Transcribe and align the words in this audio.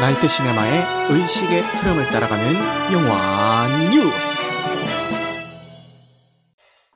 나이트 0.00 0.28
시네마의 0.28 0.86
의식의 1.10 1.60
흐름을 1.60 2.06
따라가는 2.10 2.54
영화 2.92 3.90
뉴스. 3.90 4.48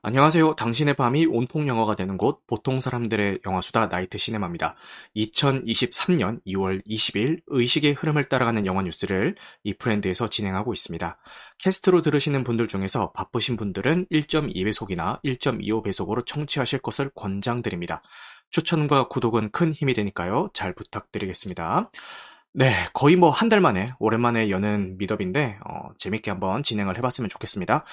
안녕하세요. 0.02 0.54
당신의 0.54 0.94
밤이 0.94 1.26
온통 1.26 1.66
영화가 1.66 1.96
되는 1.96 2.16
곳 2.16 2.46
보통 2.46 2.80
사람들의 2.80 3.40
영화수다 3.44 3.88
나이트 3.88 4.18
시네마입니다. 4.18 4.76
2023년 5.16 6.40
2월 6.46 6.86
20일 6.86 7.40
의식의 7.48 7.94
흐름을 7.94 8.28
따라가는 8.28 8.66
영화 8.66 8.82
뉴스를 8.82 9.34
이 9.64 9.74
프렌드에서 9.74 10.28
진행하고 10.28 10.72
있습니다. 10.72 11.18
캐스트로 11.58 12.02
들으시는 12.02 12.44
분들 12.44 12.68
중에서 12.68 13.10
바쁘신 13.10 13.56
분들은 13.56 14.06
1.2배속이나 14.12 15.20
1.25배속으로 15.24 16.24
청취하실 16.24 16.78
것을 16.78 17.10
권장드립니다. 17.16 18.02
추천과 18.50 19.08
구독은 19.08 19.50
큰 19.50 19.72
힘이 19.72 19.94
되니까요. 19.94 20.50
잘 20.54 20.72
부탁드리겠습니다. 20.72 21.90
네, 22.54 22.72
거의 22.92 23.16
뭐 23.16 23.30
한 23.30 23.48
달 23.48 23.60
만에 23.60 23.86
오랜만에 23.98 24.50
여는 24.50 24.98
미더비인데 24.98 25.58
어, 25.66 25.88
재밌게 25.98 26.30
한번 26.30 26.62
진행을 26.62 26.96
해봤으면 26.98 27.28
좋겠습니다. 27.30 27.84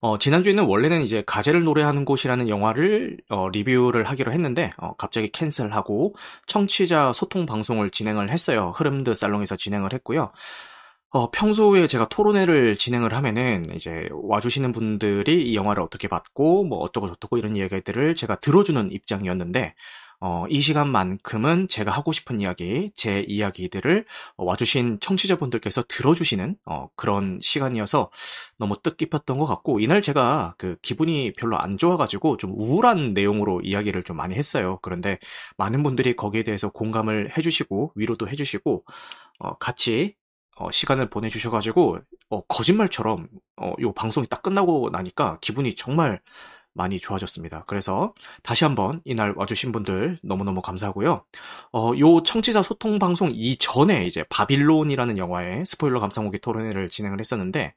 어, 0.00 0.18
지난주에는 0.18 0.64
원래는 0.64 1.02
이제 1.02 1.22
가재를 1.26 1.64
노래하는 1.64 2.04
곳이라는 2.04 2.48
영화를 2.48 3.18
어, 3.30 3.48
리뷰를 3.48 4.04
하기로 4.04 4.32
했는데 4.32 4.72
어, 4.78 4.94
갑자기 4.96 5.30
캔슬하고 5.32 6.14
청취자 6.46 7.12
소통 7.14 7.46
방송을 7.46 7.90
진행을 7.90 8.30
했어요. 8.30 8.72
흐름드 8.76 9.14
살롱에서 9.14 9.56
진행을 9.56 9.92
했고요. 9.94 10.30
어, 11.10 11.30
평소에 11.30 11.86
제가 11.86 12.06
토론회를 12.08 12.76
진행을 12.76 13.14
하면은 13.14 13.64
이제 13.74 14.08
와주시는 14.12 14.72
분들이 14.72 15.42
이 15.50 15.56
영화를 15.56 15.82
어떻게 15.82 16.08
봤고 16.08 16.64
뭐 16.64 16.78
어떻고 16.80 17.08
저떻고 17.08 17.38
이런 17.38 17.56
이야기들을 17.56 18.14
제가 18.16 18.36
들어주는 18.36 18.92
입장이었는데 18.92 19.74
어, 20.20 20.46
이 20.48 20.60
시간만큼은 20.60 21.68
제가 21.68 21.90
하고 21.90 22.12
싶은 22.12 22.40
이야기, 22.40 22.90
제 22.94 23.20
이야기들을 23.28 24.04
와주신 24.36 24.98
청취자분들께서 25.00 25.84
들어주시는 25.88 26.56
어, 26.64 26.88
그런 26.96 27.38
시간이어서 27.42 28.10
너무 28.58 28.76
뜻깊었던 28.82 29.38
것 29.38 29.46
같고 29.46 29.80
이날 29.80 30.00
제가 30.02 30.54
그 30.58 30.76
기분이 30.82 31.32
별로 31.34 31.58
안 31.58 31.76
좋아가지고 31.76 32.38
좀 32.38 32.52
우울한 32.56 33.12
내용으로 33.12 33.60
이야기를 33.62 34.02
좀 34.04 34.16
많이 34.16 34.34
했어요. 34.34 34.78
그런데 34.82 35.18
많은 35.58 35.82
분들이 35.82 36.16
거기에 36.16 36.42
대해서 36.42 36.70
공감을 36.70 37.36
해주시고 37.36 37.92
위로도 37.94 38.28
해주시고 38.28 38.84
어, 39.40 39.58
같이 39.58 40.14
어, 40.56 40.70
시간을 40.70 41.10
보내주셔가지고 41.10 41.98
어, 42.30 42.40
거짓말처럼 42.46 43.28
어, 43.58 43.74
요 43.80 43.92
방송이 43.92 44.26
딱 44.26 44.42
끝나고 44.42 44.88
나니까 44.90 45.38
기분이 45.40 45.74
정말 45.76 46.20
많이 46.76 47.00
좋아졌습니다. 47.00 47.64
그래서 47.66 48.12
다시 48.42 48.64
한번 48.64 49.00
이날 49.04 49.32
와주신 49.34 49.72
분들 49.72 50.18
너무너무 50.22 50.60
감사하고요. 50.60 51.24
어, 51.72 51.92
요 51.98 52.22
청취자 52.22 52.62
소통 52.62 52.98
방송 52.98 53.30
이전에 53.32 54.04
이제 54.04 54.24
바빌론이라는 54.28 55.18
영화의 55.18 55.64
스포일러 55.64 56.00
감상후기 56.00 56.38
토론회를 56.40 56.90
진행을 56.90 57.18
했었는데 57.18 57.74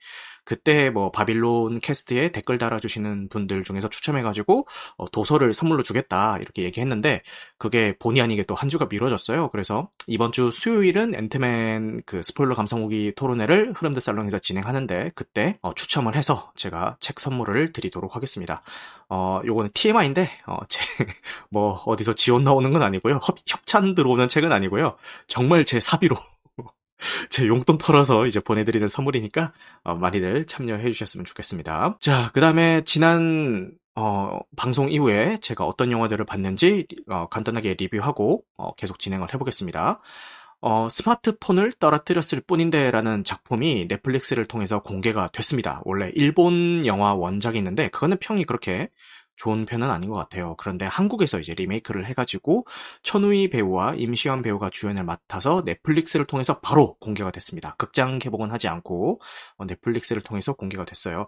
그때 0.50 0.89
뭐 0.89 1.11
바빌론 1.11 1.80
캐스트에 1.80 2.31
댓글 2.31 2.58
달아주시는 2.58 3.30
분들 3.30 3.64
중에서 3.64 3.88
추첨해가지고 3.88 4.67
어, 4.97 5.09
도서를 5.11 5.53
선물로 5.53 5.83
주겠다 5.83 6.39
이렇게 6.39 6.64
얘기했는데 6.64 7.22
그게 7.59 7.95
본의 8.00 8.23
아니게 8.23 8.44
또 8.44 8.55
한 8.55 8.67
주가 8.67 8.88
미뤄졌어요. 8.89 9.50
그래서 9.52 9.89
이번 10.08 10.31
주 10.31 10.50
수요일은 10.52 11.14
앤트맨 11.16 12.02
그 12.05 12.23
스포일러 12.23 12.55
감상후기 12.55 13.14
토론회를 13.16 13.73
흐름드 13.73 14.00
살롱에서 14.02 14.39
진행하는데 14.39 15.11
그때 15.14 15.59
어, 15.61 15.73
추첨을 15.75 16.16
해서 16.16 16.52
제가 16.55 16.97
책 17.00 17.20
선물을 17.20 17.72
드리도록 17.72 18.16
하겠습니다. 18.16 18.64
어, 19.08 19.42
요거는 19.45 19.72
TMI인데, 19.73 20.30
어, 20.45 20.58
제, 20.67 20.81
뭐, 21.50 21.81
어디서 21.88 22.14
지원 22.14 22.44
나오는 22.44 22.72
건 22.72 22.83
아니고요. 22.83 23.16
협, 23.23 23.38
협찬 23.47 23.95
들어오는 23.95 24.27
책은 24.27 24.52
아니고요. 24.52 24.97
정말 25.25 25.66
제 25.66 25.80
사비로 25.80 26.16
제 27.30 27.47
용돈 27.47 27.78
털어서 27.78 28.28
이제 28.28 28.39
보내드리는 28.39 28.88
선물이니까 28.88 29.53
어, 29.83 29.95
많이들 29.95 30.45
참여해 30.45 30.92
주셨으면 30.92 31.25
좋겠습니다. 31.25 31.97
자, 32.00 32.32
그 32.33 32.42
다음에 32.42 32.82
지난 32.83 33.71
어, 33.95 34.39
방송 34.55 34.92
이후에 34.92 35.38
제가 35.42 35.65
어떤 35.65 35.92
영화들을 35.92 36.23
봤는지 36.26 36.86
어, 37.08 37.27
간단하게 37.27 37.76
리뷰하고 37.80 38.43
어, 38.58 38.73
계속 38.76 38.99
진행을 38.99 39.33
해보겠습니다. 39.33 40.02
어, 40.61 40.89
스마트폰을 40.89 41.71
떨어뜨렸을 41.73 42.42
뿐인데 42.42 42.92
라는 42.92 43.23
작품이 43.23 43.88
넷플릭스를 43.89 44.45
통해서 44.45 44.82
공개가 44.82 45.30
됐습니다. 45.30 45.82
원래 45.86 46.11
일본 46.15 46.86
영화 46.86 47.14
원작이 47.14 47.58
있는데 47.58 47.88
그거는 47.89 48.17
평이 48.17 48.43
그렇게 48.43 48.89
좋은 49.39 49.66
편은 49.66 49.89
아닌 49.89 50.10
것 50.10 50.17
같아요. 50.17 50.55
그런데 50.58 50.86
한국에서 50.86 51.39
이제 51.39 51.54
리메이크를 51.55 52.05
해가지고 52.08 52.67
천우희 53.04 53.50
배우와 53.50 53.95
임시완 53.95 54.42
배우가 54.44 54.70
주연을 54.70 55.05
맡아서 55.05 55.64
넷플릭스를 55.66 56.26
통해서 56.27 56.60
바로 56.60 56.95
공개가 57.00 57.32
됐습니다. 57.32 57.73
극장 57.77 58.20
개봉은 58.20 58.52
하지 58.52 58.67
않고 58.67 59.22
어, 59.58 59.66
넷플릭스를 59.66 60.22
통해서 60.22 60.54
공개가 60.54 60.83
됐어요. 60.86 61.27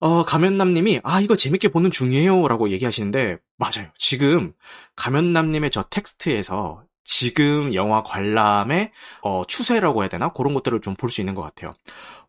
어, 0.00 0.24
가면남님이, 0.24 1.00
아, 1.04 1.20
이거 1.20 1.36
재밌게 1.36 1.68
보는 1.68 1.90
중이에요. 1.90 2.48
라고 2.48 2.70
얘기하시는데, 2.70 3.38
맞아요. 3.56 3.88
지금, 3.98 4.52
가면남님의 4.94 5.70
저 5.70 5.82
텍스트에서 5.84 6.82
지금 7.02 7.72
영화 7.74 8.02
관람의, 8.02 8.92
어, 9.22 9.44
추세라고 9.46 10.02
해야 10.02 10.08
되나? 10.10 10.32
그런 10.34 10.52
것들을 10.54 10.80
좀 10.82 10.96
볼 10.96 11.08
수 11.10 11.22
있는 11.22 11.34
것 11.34 11.40
같아요. 11.42 11.72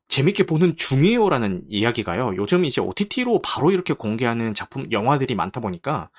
재밌게 0.07 0.45
보는 0.45 0.75
중이에요라는 0.77 1.63
이야기가요. 1.67 2.35
요즘 2.37 2.65
이제 2.65 2.81
OTT로 2.81 3.41
바로 3.43 3.71
이렇게 3.71 3.93
공개하는 3.93 4.53
작품, 4.53 4.91
영화들이 4.91 5.35
많다 5.35 5.59
보니까 5.61 6.09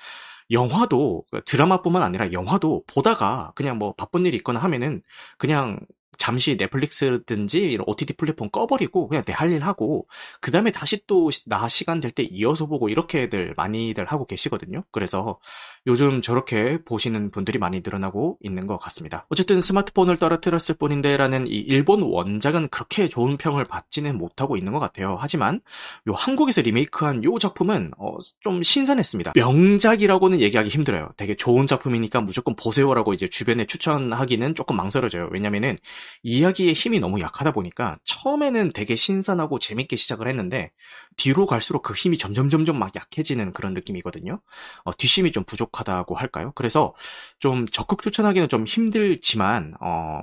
영화도 0.51 1.23
드라마뿐만 1.45 2.01
아니라 2.01 2.31
영화도 2.31 2.83
보다가 2.87 3.51
그냥 3.55 3.77
뭐 3.77 3.93
바쁜 3.93 4.25
일이 4.25 4.37
있거나 4.37 4.59
하면은 4.59 5.01
그냥 5.37 5.79
잠시 6.19 6.55
넷플릭스든지 6.57 7.59
이런 7.71 7.85
OTT 7.87 8.13
플랫폼 8.13 8.49
꺼버리고 8.51 9.07
그냥 9.07 9.23
내 9.25 9.33
할 9.33 9.49
일 9.51 9.63
하고 9.63 10.07
그 10.41 10.51
다음에 10.51 10.69
다시 10.71 11.05
또 11.07 11.29
나 11.47 11.67
시간 11.67 11.99
될 12.01 12.11
때 12.11 12.23
이어서 12.23 12.67
보고 12.67 12.89
이렇게들 12.89 13.53
많이들 13.57 14.05
하고 14.05 14.25
계시거든요. 14.25 14.81
그래서 14.91 15.39
요즘 15.87 16.21
저렇게 16.21 16.79
보시는 16.83 17.31
분들이 17.31 17.57
많이 17.57 17.81
늘어나고 17.83 18.37
있는 18.41 18.67
것 18.67 18.77
같습니다. 18.79 19.25
어쨌든 19.29 19.61
스마트폰을 19.61 20.17
떨어뜨렸을 20.17 20.75
뿐인데라는 20.75 21.47
이 21.47 21.51
일본 21.55 22.01
원작은 22.03 22.67
그렇게 22.69 23.07
좋은 23.09 23.37
평을 23.37 23.65
받지는 23.65 24.17
못하고 24.17 24.57
있는 24.57 24.73
것 24.73 24.79
같아요. 24.79 25.17
하지만 25.19 25.61
요 26.07 26.13
한국에서 26.13 26.61
리메이크한 26.61 27.23
요 27.23 27.39
작품은 27.39 27.91
어, 27.97 28.17
좀 28.41 28.61
신선했습니다. 28.61 29.33
명작이라고는 29.35 30.41
얘기하기 30.41 30.69
힘들어요. 30.69 31.09
되게 31.17 31.35
좋은 31.35 31.65
작품이니까 31.67 32.21
무조건 32.21 32.55
보세요라고 32.55 33.13
이제 33.13 33.27
주변에 33.29 33.65
추천하기는 33.65 34.55
조금 34.55 34.75
망설여져요. 34.75 35.29
왜냐면은 35.31 35.77
이야기의 36.23 36.73
힘이 36.73 36.99
너무 36.99 37.21
약하다 37.21 37.51
보니까 37.51 37.97
처음에는 38.03 38.71
되게 38.73 38.95
신선하고 38.95 39.59
재밌게 39.59 39.95
시작을 39.95 40.27
했는데 40.27 40.71
뒤로 41.17 41.45
갈수록 41.45 41.81
그 41.81 41.93
힘이 41.93 42.17
점점 42.17 42.49
점점 42.49 42.79
막 42.79 42.95
약해지는 42.95 43.53
그런 43.53 43.73
느낌이거든요. 43.73 44.41
어, 44.83 44.91
뒷심이 44.97 45.31
좀 45.31 45.43
부족하다고 45.43 46.15
할까요? 46.15 46.51
그래서 46.55 46.93
좀 47.39 47.65
적극 47.65 48.01
추천하기는 48.01 48.49
좀 48.49 48.65
힘들지만 48.65 49.75
어, 49.81 50.21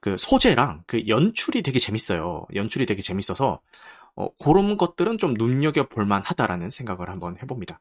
그 0.00 0.16
소재랑 0.16 0.82
그 0.86 1.06
연출이 1.08 1.62
되게 1.62 1.78
재밌어요. 1.78 2.46
연출이 2.54 2.86
되게 2.86 3.02
재밌어서 3.02 3.60
어, 4.16 4.28
그런 4.42 4.76
것들은 4.76 5.18
좀 5.18 5.34
눈여겨볼 5.34 6.04
만하다라는 6.04 6.70
생각을 6.70 7.08
한번 7.08 7.36
해봅니다. 7.42 7.80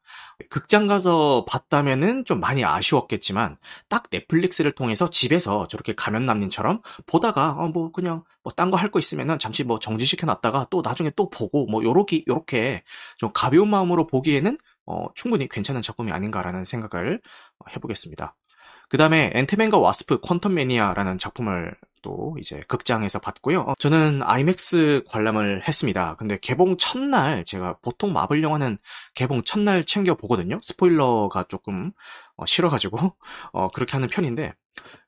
극장 0.50 0.88
가서 0.88 1.46
봤다면은 1.48 2.26
좀 2.26 2.40
많이 2.40 2.64
아쉬웠겠지만, 2.66 3.58
딱 3.90 4.04
넷플릭스를 4.12 4.72
통해서 4.72 5.10
집에서 5.10 5.68
저렇게 5.68 5.94
가면남님처럼 5.96 6.82
보다가, 7.06 7.52
어, 7.58 7.68
뭐, 7.70 7.92
그냥, 7.92 8.24
뭐, 8.44 8.54
딴 8.54 8.72
거 8.72 8.78
할 8.78 8.92
거 8.92 9.00
있으면은 9.00 9.38
잠시 9.40 9.64
뭐 9.64 9.80
정지시켜 9.80 10.26
놨다가 10.26 10.68
또 10.72 10.82
나중에 10.84 11.12
또 11.16 11.30
보고, 11.30 11.66
뭐, 11.68 11.84
요렇게, 11.84 12.24
요렇게 12.28 12.84
좀 13.18 13.32
가벼운 13.34 13.70
마음으로 13.70 14.08
보기에는, 14.08 14.58
어, 14.86 15.08
충분히 15.16 15.48
괜찮은 15.48 15.82
작품이 15.82 16.12
아닌가라는 16.12 16.66
생각을 16.66 17.22
해보겠습니다. 17.76 18.36
그 18.90 18.98
다음에 18.98 19.32
앤트맨과 19.36 19.78
와스프 19.80 20.22
퀀텀 20.22 20.54
매니아라는 20.54 21.18
작품을 21.18 21.76
또 22.02 22.36
이제 22.40 22.62
극장에서 22.68 23.20
봤고요. 23.20 23.62
어, 23.62 23.74
저는 23.78 24.22
아이맥스 24.24 25.04
관람을 25.08 25.68
했습니다. 25.68 26.16
근데 26.18 26.38
개봉 26.42 26.78
첫날 26.78 27.44
제가 27.46 27.78
보통 27.82 28.14
마블 28.14 28.42
영화는 28.44 28.78
개봉 29.16 29.44
첫날 29.44 29.84
챙겨 29.86 30.16
보거든요. 30.16 30.60
스포일러가 30.62 31.44
조금 31.50 31.92
어, 32.38 32.46
싫어가지고 32.46 32.98
어, 33.54 33.68
그렇게 33.70 33.94
하는 33.94 34.08
편인데 34.08 34.54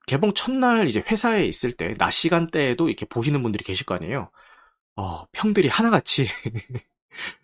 개봉 0.07 0.33
첫날 0.33 0.87
이제 0.87 1.03
회사에 1.09 1.45
있을 1.45 1.73
때 1.73 1.95
낮 1.97 2.11
시간대에도 2.11 2.87
이렇게 2.89 3.05
보시는 3.05 3.41
분들이 3.41 3.63
계실 3.63 3.85
거 3.85 3.95
아니에요. 3.95 4.29
어, 4.95 5.25
평들이 5.31 5.67
하나같이 5.69 6.27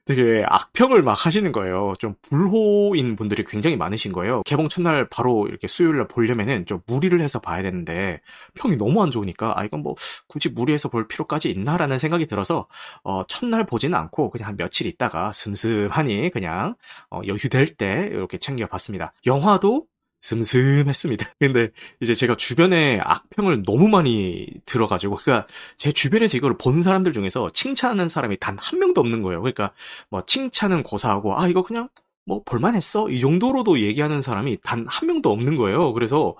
되게 0.05 0.43
악평을 0.47 1.03
막 1.03 1.25
하시는 1.25 1.51
거예요. 1.51 1.93
좀 1.99 2.15
불호인 2.21 3.15
분들이 3.15 3.43
굉장히 3.43 3.75
많으신 3.75 4.13
거예요. 4.13 4.41
개봉 4.43 4.69
첫날 4.69 5.07
바로 5.09 5.47
이렇게 5.47 5.67
수요일날 5.67 6.07
보려면은 6.07 6.65
좀 6.65 6.81
무리를 6.87 7.19
해서 7.21 7.39
봐야 7.39 7.61
되는데 7.61 8.21
평이 8.55 8.77
너무 8.77 9.03
안 9.03 9.11
좋으니까 9.11 9.59
아 9.59 9.65
이건 9.65 9.81
뭐 9.81 9.95
굳이 10.27 10.49
무리해서 10.49 10.89
볼 10.89 11.07
필요까지 11.07 11.49
있나라는 11.51 11.99
생각이 11.99 12.25
들어서 12.27 12.67
어 13.03 13.25
첫날 13.27 13.65
보지는 13.65 13.97
않고 13.97 14.29
그냥 14.29 14.49
한 14.49 14.57
며칠 14.57 14.87
있다가 14.87 15.33
슴슴하니 15.33 16.29
그냥 16.31 16.75
어 17.11 17.21
여유될 17.27 17.75
때 17.75 18.09
이렇게 18.11 18.37
챙겨봤습니다. 18.37 19.13
영화도 19.25 19.87
슴슴했습니다. 20.21 21.25
근데 21.39 21.69
이제 22.01 22.13
제가 22.15 22.35
주변에 22.35 22.99
악평을 23.03 23.63
너무 23.63 23.87
많이 23.87 24.47
들어가지고, 24.65 25.17
그러니까 25.17 25.47
제 25.77 25.91
주변에서 25.91 26.37
이걸 26.37 26.57
본 26.57 26.83
사람들 26.83 27.13
중에서 27.13 27.49
칭찬하는 27.51 28.09
사람이 28.09 28.37
단 28.39 28.57
한 28.59 28.79
명도 28.79 29.01
없는 29.01 29.21
거예요. 29.21 29.41
그러니까 29.41 29.73
뭐 30.09 30.23
칭찬은 30.25 30.83
고사하고, 30.83 31.39
아, 31.39 31.47
이거 31.47 31.63
그냥 31.63 31.87
뭐 32.25 32.41
볼만했어? 32.43 33.09
이 33.09 33.21
정도로도 33.21 33.79
얘기하는 33.79 34.21
사람이 34.21 34.57
단 34.63 34.85
한 34.87 35.07
명도 35.07 35.31
없는 35.31 35.55
거예요. 35.57 35.93
그래서 35.93 36.35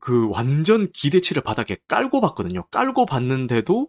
그 0.00 0.28
완전 0.30 0.90
기대치를 0.92 1.42
바닥에 1.42 1.76
깔고 1.88 2.20
봤거든요. 2.20 2.64
깔고 2.70 3.06
봤는데도 3.06 3.88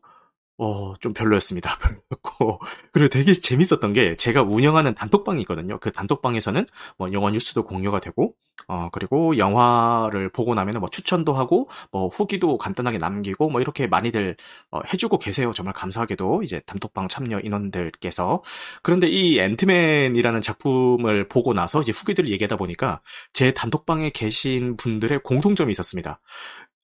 어, 0.58 0.94
좀 1.02 1.14
별로였습니다. 1.14 1.78
별로였고. 1.80 2.62
그리고 2.92 3.10
되게 3.10 3.34
재밌었던 3.34 3.92
게 3.94 4.16
제가 4.16 4.42
운영하는 4.44 4.96
단톡방이 4.96 5.42
있거든요. 5.42 5.80
그 5.80 5.92
단톡방에서는 5.92 6.66
뭐 6.98 7.12
영화 7.12 7.30
뉴스도 7.30 7.64
공유가 7.66 8.00
되고, 8.00 8.34
어, 8.68 8.90
그리고 8.94 9.38
영화를 9.38 10.30
보고 10.30 10.56
나면 10.56 10.80
뭐 10.80 10.90
추천도 10.90 11.34
하고, 11.34 11.70
뭐 11.92 12.08
후기도 12.08 12.58
간단하게 12.58 13.00
남기고, 13.00 13.50
뭐 13.50 13.60
이렇게 13.60 13.88
많이들 13.88 14.38
어, 14.72 14.80
해주고 14.94 15.20
계세요. 15.20 15.52
정말 15.54 15.74
감사하게도 15.74 16.44
이제 16.44 16.62
단톡방 16.66 17.10
참여 17.10 17.42
인원들께서. 17.42 18.42
그런데 18.82 19.08
이 19.08 19.40
앤트맨이라는 19.40 20.40
작품을 20.42 21.28
보고 21.28 21.54
나서 21.54 21.82
이제 21.82 21.92
후기들을 21.92 22.30
얘기하다 22.30 22.56
보니까 22.56 23.02
제 23.34 23.54
단톡방에 23.54 24.12
계신 24.12 24.78
분들의 24.78 25.20
공통점이 25.24 25.72
있었습니다. 25.72 26.22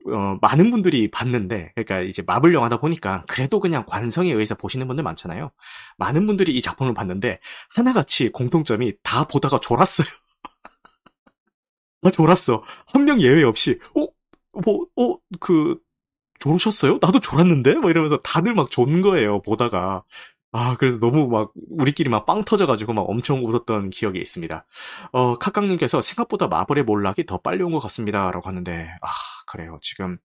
어, 0.07 0.37
많은 0.41 0.71
분들이 0.71 1.09
봤는데, 1.11 1.71
그러니까 1.75 2.01
이제 2.01 2.23
마블 2.25 2.53
영화다 2.53 2.77
보니까 2.79 3.23
그래도 3.27 3.59
그냥 3.59 3.85
관성에 3.87 4.31
의해서 4.31 4.55
보시는 4.55 4.87
분들 4.87 5.03
많잖아요. 5.03 5.51
많은 5.97 6.25
분들이 6.27 6.53
이 6.55 6.61
작품을 6.61 6.93
봤는데 6.93 7.39
하나같이 7.75 8.29
공통점이 8.31 8.93
다 9.03 9.25
보다가 9.27 9.59
졸았어요. 9.59 10.07
나 12.01 12.11
졸았어. 12.11 12.63
한 12.87 13.05
명 13.05 13.21
예외 13.21 13.43
없이, 13.43 13.79
어, 13.95 14.07
뭐, 14.65 14.85
어, 14.97 15.17
그, 15.39 15.77
졸으셨어요? 16.39 16.99
나도 17.01 17.19
졸았는데? 17.21 17.75
뭐 17.75 17.89
이러면서 17.91 18.17
다들 18.23 18.53
막 18.55 18.69
존 18.71 19.01
거예요, 19.01 19.41
보다가. 19.43 20.03
아, 20.53 20.75
그래서 20.77 20.99
너무 20.99 21.27
막, 21.29 21.51
우리끼리 21.69 22.09
막 22.09 22.25
빵 22.25 22.43
터져가지고 22.43 22.93
막 22.93 23.03
엄청 23.09 23.45
웃었던 23.45 23.89
기억이 23.89 24.19
있습니다. 24.19 24.65
어, 25.13 25.35
카깡님께서 25.35 26.01
생각보다 26.01 26.47
마블의 26.47 26.83
몰락이 26.83 27.25
더 27.25 27.37
빨리 27.37 27.63
온 27.63 27.71
것 27.71 27.79
같습니다. 27.79 28.29
라고 28.31 28.47
하는데, 28.49 28.89
아, 29.01 29.07
그래요. 29.47 29.79
지금, 29.81 30.17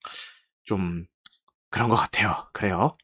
좀, 0.64 1.06
그런 1.70 1.88
것 1.90 1.96
같아요. 1.96 2.48
그래요. 2.54 2.96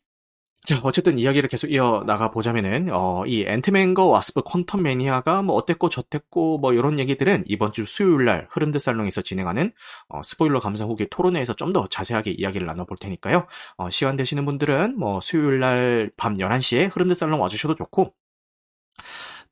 자, 0.64 0.78
어쨌든 0.84 1.18
이야기를 1.18 1.48
계속 1.48 1.72
이어 1.72 2.04
나가 2.06 2.30
보자면은, 2.30 2.88
어, 2.92 3.24
이 3.26 3.44
앤트맨과 3.44 4.04
와스프 4.06 4.42
퀀텀 4.42 4.80
매니아가 4.82 5.42
뭐 5.42 5.56
어땠고 5.56 5.88
저땠고 5.88 6.58
뭐 6.58 6.72
이런 6.72 7.00
얘기들은 7.00 7.44
이번 7.48 7.72
주 7.72 7.84
수요일 7.84 8.26
날 8.26 8.46
흐름드 8.48 8.78
살롱에서 8.78 9.22
진행하는, 9.22 9.72
어, 10.08 10.22
스포일러 10.22 10.60
감상 10.60 10.88
후기 10.88 11.08
토론회에서 11.10 11.54
좀 11.56 11.72
더 11.72 11.86
자세하게 11.88 12.32
이야기를 12.32 12.66
나눠 12.66 12.84
볼 12.84 12.96
테니까요. 12.98 13.46
어, 13.78 13.90
시간 13.90 14.14
되시는 14.16 14.44
분들은 14.44 14.98
뭐 14.98 15.20
수요일 15.20 15.58
날 15.60 16.10
밤 16.16 16.34
11시에 16.38 16.90
흐름드 16.92 17.14
살롱 17.16 17.40
와 17.40 17.48
주셔도 17.48 17.74
좋고, 17.74 18.14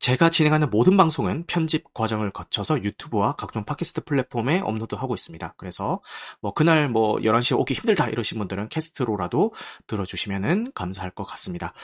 제가 0.01 0.31
진행하는 0.31 0.71
모든 0.71 0.97
방송은 0.97 1.45
편집 1.47 1.93
과정을 1.93 2.31
거쳐서 2.31 2.83
유튜브와 2.83 3.37
각종 3.37 3.65
팟캐스트 3.65 4.05
플랫폼에 4.05 4.61
업로드하고 4.61 5.15
있습니다. 5.15 5.55
그래서 5.59 6.01
뭐 6.41 6.55
그날 6.55 6.89
뭐 6.89 7.19
11시에 7.19 7.59
오기 7.59 7.75
힘들다 7.75 8.09
이러신 8.09 8.39
분들은 8.39 8.71
캐스트로라도 8.71 9.53
들어주시면 9.87 10.73
감사할 10.73 11.11
것 11.11 11.25
같습니다. 11.25 11.75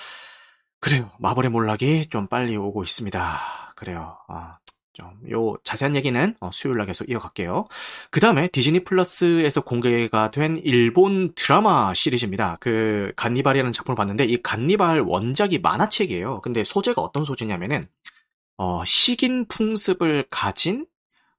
그래요. 0.80 1.10
마블의 1.18 1.50
몰락이 1.50 2.08
좀 2.08 2.26
빨리 2.26 2.56
오고 2.56 2.82
있습니다. 2.84 3.74
그래요. 3.76 4.16
아, 4.28 4.56
좀, 4.64 4.65
요, 5.30 5.56
자세한 5.64 5.96
얘기는 5.96 6.34
어, 6.40 6.50
수요일 6.52 6.78
날 6.78 6.86
계속 6.86 7.08
이어갈게요. 7.10 7.68
그 8.10 8.20
다음에 8.20 8.48
디즈니 8.48 8.84
플러스에서 8.84 9.62
공개가 9.62 10.30
된 10.30 10.60
일본 10.64 11.32
드라마 11.34 11.94
시리즈입니다. 11.94 12.56
그, 12.60 13.12
간니발이라는 13.16 13.72
작품을 13.72 13.96
봤는데, 13.96 14.24
이 14.24 14.42
간니발 14.42 15.00
원작이 15.00 15.58
만화책이에요. 15.58 16.40
근데 16.42 16.64
소재가 16.64 17.00
어떤 17.02 17.24
소재냐면은, 17.24 17.88
어, 18.56 18.84
식인 18.84 19.46
풍습을 19.48 20.26
가진 20.30 20.86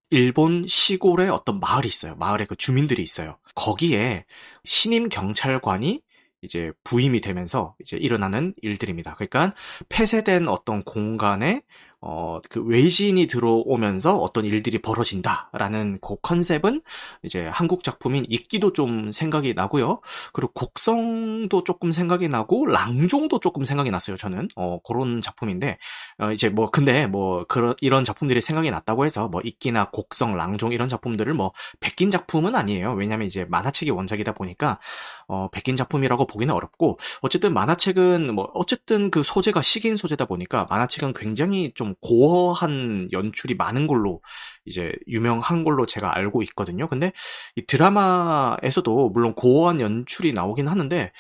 일본 0.09 0.65
시골의 0.67 1.29
어떤 1.29 1.59
마을이 1.59 1.87
있어요. 1.87 2.15
마을에 2.15 2.45
그 2.45 2.55
주민들이 2.55 3.03
있어요. 3.03 3.37
거기에 3.55 4.25
신임 4.63 5.09
경찰관이 5.09 6.01
이제 6.41 6.71
부임이 6.83 7.19
되면서 7.21 7.75
이제 7.81 7.97
일어나는 7.97 8.53
일들입니다. 8.61 9.15
그러니까 9.15 9.53
폐쇄된 9.89 10.47
어떤 10.47 10.83
공간에 10.83 11.63
어, 11.99 12.39
그 12.49 12.63
외신이 12.63 13.25
들어오면서 13.25 14.17
어떤 14.17 14.45
일들이 14.45 14.79
벌어진다라는 14.79 15.97
그 15.99 16.15
컨셉은 16.21 16.81
이제 17.23 17.47
한국 17.47 17.83
작품인 17.83 18.25
있기도 18.29 18.71
좀 18.71 19.11
생각이 19.11 19.55
나고요. 19.55 20.01
그리고 20.31 20.51
곡성도 20.53 21.63
조금 21.63 21.91
생각이 21.91 22.29
나고 22.29 22.67
랑종도 22.67 23.39
조금 23.39 23.63
생각이 23.63 23.89
났어요. 23.89 24.15
저는 24.15 24.47
어, 24.55 24.79
그런 24.83 25.21
작품인데 25.21 25.79
어, 26.19 26.31
이제 26.31 26.49
뭐 26.49 26.69
근데 26.69 27.07
뭐 27.07 27.45
그런 27.47 27.73
이런 27.81 28.03
작품들이 28.03 28.41
생각이 28.41 28.69
났다고 28.69 29.05
해서 29.05 29.27
뭐 29.27 29.41
있기나 29.43 29.89
곡성, 29.89 30.37
랑종 30.37 30.73
이런 30.73 30.89
작품들을 30.89 31.33
뭐 31.33 31.51
베낀 31.79 32.11
작품은 32.11 32.55
아니에요. 32.55 32.93
왜냐하면 32.93 33.25
이제 33.25 33.45
만화책이 33.45 33.89
원작이다 33.91 34.33
보니까 34.33 34.79
어, 35.27 35.49
베낀 35.49 35.75
작품이라고 35.75 36.25
보기는 36.25 36.53
어렵고 36.53 36.97
어쨌든 37.21 37.53
만화책은 37.53 38.33
뭐 38.33 38.49
어쨌든 38.53 39.11
그 39.11 39.23
소재가 39.23 39.61
식인 39.61 39.97
소재다 39.97 40.25
보니까 40.25 40.65
만화책은 40.69 41.13
굉장히 41.13 41.73
좀좀 41.75 41.95
고어한 42.01 43.09
연출이 43.11 43.55
많은 43.55 43.87
걸로 43.87 44.21
이제 44.65 44.93
유명한 45.07 45.63
걸로 45.63 45.85
제가 45.85 46.15
알고 46.15 46.43
있거든요. 46.43 46.87
근데 46.87 47.11
이 47.55 47.65
드라마에서도 47.65 49.09
물론 49.09 49.33
고어한 49.35 49.81
연출이 49.81 50.33
나오긴 50.33 50.67
하는데 50.67 51.11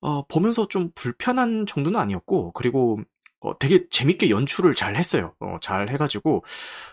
어, 0.00 0.26
보면서 0.26 0.68
좀 0.68 0.90
불편한 0.94 1.66
정도는 1.66 1.98
아니었고 1.98 2.52
그리고 2.52 3.00
어, 3.40 3.58
되게 3.58 3.88
재밌게 3.88 4.30
연출을 4.30 4.74
잘 4.74 4.96
했어요. 4.96 5.34
어, 5.40 5.58
잘 5.60 5.88
해가지고 5.90 6.44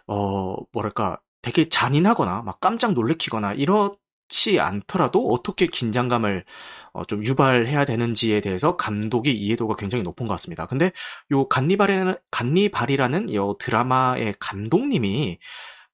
어 0.07 0.55
뭐랄까 0.71 1.19
되게 1.41 1.69
잔인하거나 1.69 2.43
막 2.43 2.59
깜짝 2.59 2.93
놀래키거나 2.93 3.53
이런 3.53 3.91
치 4.27 4.59
않더라도 4.59 5.29
어떻게 5.31 5.67
긴장감을 5.67 6.43
어, 6.93 7.05
좀 7.05 7.23
유발해야 7.23 7.85
되는지에 7.85 8.41
대해서 8.41 8.77
감독의 8.77 9.37
이해도가 9.37 9.75
굉장히 9.75 10.03
높은 10.03 10.25
것 10.25 10.33
같습니다. 10.33 10.65
근데 10.65 10.91
요 11.31 11.47
간니발이라는 11.47 12.15
간니발이라는 12.31 13.33
요 13.33 13.55
드라마의 13.59 14.35
감독님이 14.39 15.39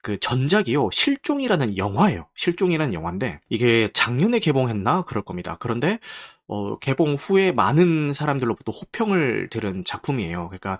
그 0.04 0.20
전작이요 0.20 0.90
실종이라는 0.92 1.78
영화예요. 1.78 2.28
실종이라는 2.36 2.94
영화인데 2.94 3.40
이게 3.50 3.90
작년에 3.94 4.40
개봉했나 4.40 5.04
그럴 5.04 5.24
겁니다. 5.24 5.58
그런데 5.60 6.00
어, 6.48 6.78
개봉 6.80 7.16
후에 7.16 7.52
많은 7.52 8.14
사람들로부터 8.14 8.72
호평을 8.72 9.50
들은 9.50 9.84
작품이에요. 9.86 10.50
그러니까 10.50 10.80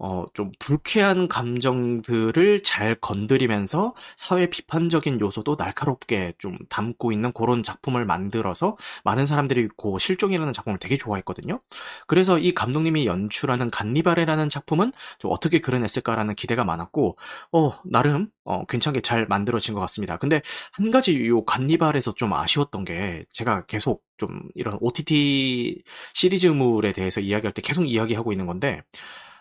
어, 0.00 0.26
좀 0.32 0.52
불쾌한 0.60 1.26
감정들을 1.28 2.62
잘 2.62 2.94
건드리면서 2.94 3.94
사회 4.16 4.48
비판적인 4.48 5.20
요소도 5.20 5.56
날카롭게 5.58 6.34
좀 6.38 6.56
담고 6.68 7.10
있는 7.10 7.32
그런 7.32 7.62
작품을 7.64 8.04
만들어서 8.04 8.76
많은 9.04 9.26
사람들이 9.26 9.68
고 9.76 9.98
실종이라는 9.98 10.52
작품을 10.52 10.78
되게 10.78 10.96
좋아했거든요. 10.96 11.60
그래서 12.06 12.38
이 12.38 12.54
감독님이 12.54 13.06
연출하는 13.06 13.70
간니발이라는 13.70 14.48
작품은 14.48 14.92
좀 15.18 15.32
어떻게 15.32 15.60
그려냈을까라는 15.60 16.36
기대가 16.36 16.64
많았고, 16.64 17.18
어, 17.52 17.72
나름, 17.84 18.28
어, 18.44 18.64
괜찮게 18.66 19.00
잘 19.00 19.26
만들어진 19.26 19.74
것 19.74 19.80
같습니다. 19.80 20.16
근데 20.16 20.42
한 20.72 20.90
가지 20.92 21.26
요 21.26 21.44
간니발에서 21.44 22.14
좀 22.14 22.32
아쉬웠던 22.32 22.84
게 22.84 23.24
제가 23.32 23.66
계속 23.66 24.04
좀 24.16 24.42
이런 24.54 24.78
OTT 24.80 25.82
시리즈물에 26.14 26.92
대해서 26.92 27.20
이야기할 27.20 27.52
때 27.52 27.62
계속 27.62 27.84
이야기하고 27.84 28.32
있는 28.32 28.46
건데, 28.46 28.82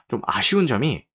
좀 0.08 0.22
아쉬운 0.26 0.68
점이 0.68 1.06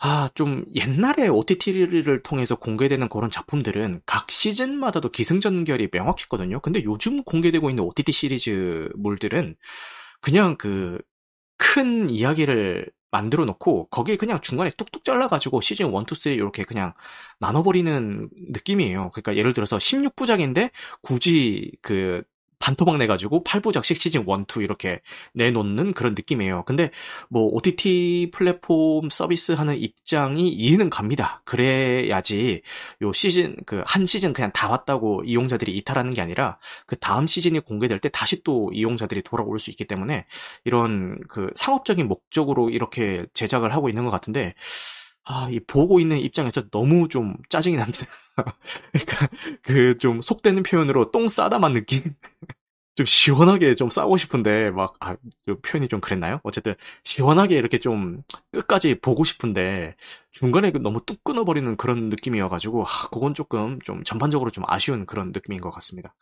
아, 0.00 0.30
좀 0.34 0.64
옛날에 0.76 1.26
OTT를 1.28 2.22
통해서 2.22 2.54
공개되는 2.54 3.08
그런 3.08 3.30
작품들은 3.30 4.02
각 4.06 4.30
시즌마다도 4.30 5.10
기승전결이 5.10 5.88
명확했거든요. 5.92 6.60
근데 6.60 6.84
요즘 6.84 7.24
공개되고 7.24 7.68
있는 7.68 7.82
OTT 7.84 8.12
시리즈물들은 8.12 9.56
그냥 10.20 10.56
그 10.56 10.98
큰 11.58 12.08
이야기를 12.08 12.90
만들어 13.10 13.44
놓고 13.44 13.88
거기에 13.88 14.16
그냥 14.16 14.40
중간에 14.40 14.70
뚝뚝 14.70 15.04
잘라가지고 15.04 15.60
시즌 15.60 15.86
1, 15.88 15.92
2, 15.92 16.14
3 16.14 16.32
이렇게 16.32 16.64
그냥 16.64 16.92
나눠버리는 17.40 18.28
느낌이에요. 18.52 19.10
그러니까 19.12 19.36
예를 19.36 19.52
들어서 19.52 19.78
16부작인데 19.78 20.70
굳이 21.02 21.72
그 21.82 22.22
반토막 22.60 22.98
내가지고 22.98 23.42
8부작씩 23.44 23.96
시즌 23.96 24.22
1, 24.22 24.28
2 24.28 24.62
이렇게 24.62 25.00
내놓는 25.32 25.92
그런 25.94 26.14
느낌이에요. 26.14 26.64
근데 26.64 26.90
뭐 27.28 27.48
OTT 27.52 28.30
플랫폼 28.32 29.08
서비스 29.10 29.52
하는 29.52 29.76
입장이 29.76 30.48
이해는 30.48 30.88
갑니다. 30.90 31.42
그래야지 31.44 32.62
요 33.02 33.12
시즌 33.12 33.56
그 33.66 33.82
한 33.88 34.04
시즌 34.06 34.32
그냥 34.34 34.52
다 34.52 34.68
왔다고 34.68 35.22
이용자들이 35.24 35.76
이탈하는 35.78 36.12
게 36.12 36.20
아니라 36.20 36.58
그 36.86 36.96
다음 36.96 37.26
시즌이 37.26 37.60
공개될 37.60 38.00
때 38.00 38.08
다시 38.10 38.42
또 38.44 38.70
이용자들이 38.72 39.22
돌아올 39.22 39.58
수 39.58 39.70
있기 39.70 39.86
때문에 39.86 40.26
이런 40.64 41.18
그 41.28 41.50
상업적인 41.56 42.06
목적으로 42.06 42.68
이렇게 42.70 43.26
제작을 43.34 43.72
하고 43.72 43.88
있는 43.88 44.04
것 44.04 44.10
같은데 44.10 44.54
아, 45.30 45.48
이 45.50 45.60
보고 45.60 46.00
있는 46.00 46.18
입장에서 46.18 46.68
너무 46.70 47.06
좀 47.08 47.36
짜증이 47.50 47.76
납니다. 47.76 48.06
그러니까 48.92 49.28
그 49.62 49.98
좀 49.98 50.22
속되는 50.22 50.62
표현으로 50.62 51.10
똥 51.10 51.28
싸다만 51.28 51.74
느낌? 51.74 52.02
좀 52.96 53.06
시원하게 53.06 53.74
좀 53.76 53.90
싸고 53.90 54.16
싶은데 54.18 54.70
막 54.70 54.94
아, 55.00 55.16
표현이 55.62 55.88
좀 55.88 56.00
그랬나요? 56.00 56.40
어쨌든 56.44 56.74
시원하게 57.04 57.56
이렇게 57.56 57.78
좀 57.78 58.22
끝까지 58.52 58.96
보고 59.00 59.24
싶은데 59.24 59.96
중간에 60.32 60.72
그 60.72 60.78
너무 60.78 61.00
뚝 61.06 61.24
끊어버리는 61.24 61.76
그런 61.76 62.08
느낌이어가지고 62.10 62.84
아, 62.86 63.08
그건 63.10 63.34
조금 63.34 63.80
좀 63.82 64.04
전반적으로 64.04 64.50
좀 64.50 64.64
아쉬운 64.68 65.06
그런 65.06 65.32
느낌인 65.32 65.60
것 65.60 65.70
같습니다. 65.72 66.14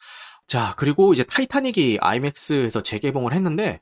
자 0.48 0.74
그리고 0.76 1.12
이제 1.12 1.24
타이타닉이 1.24 1.98
IMAX에서 2.00 2.82
재개봉을 2.82 3.32
했는데 3.34 3.80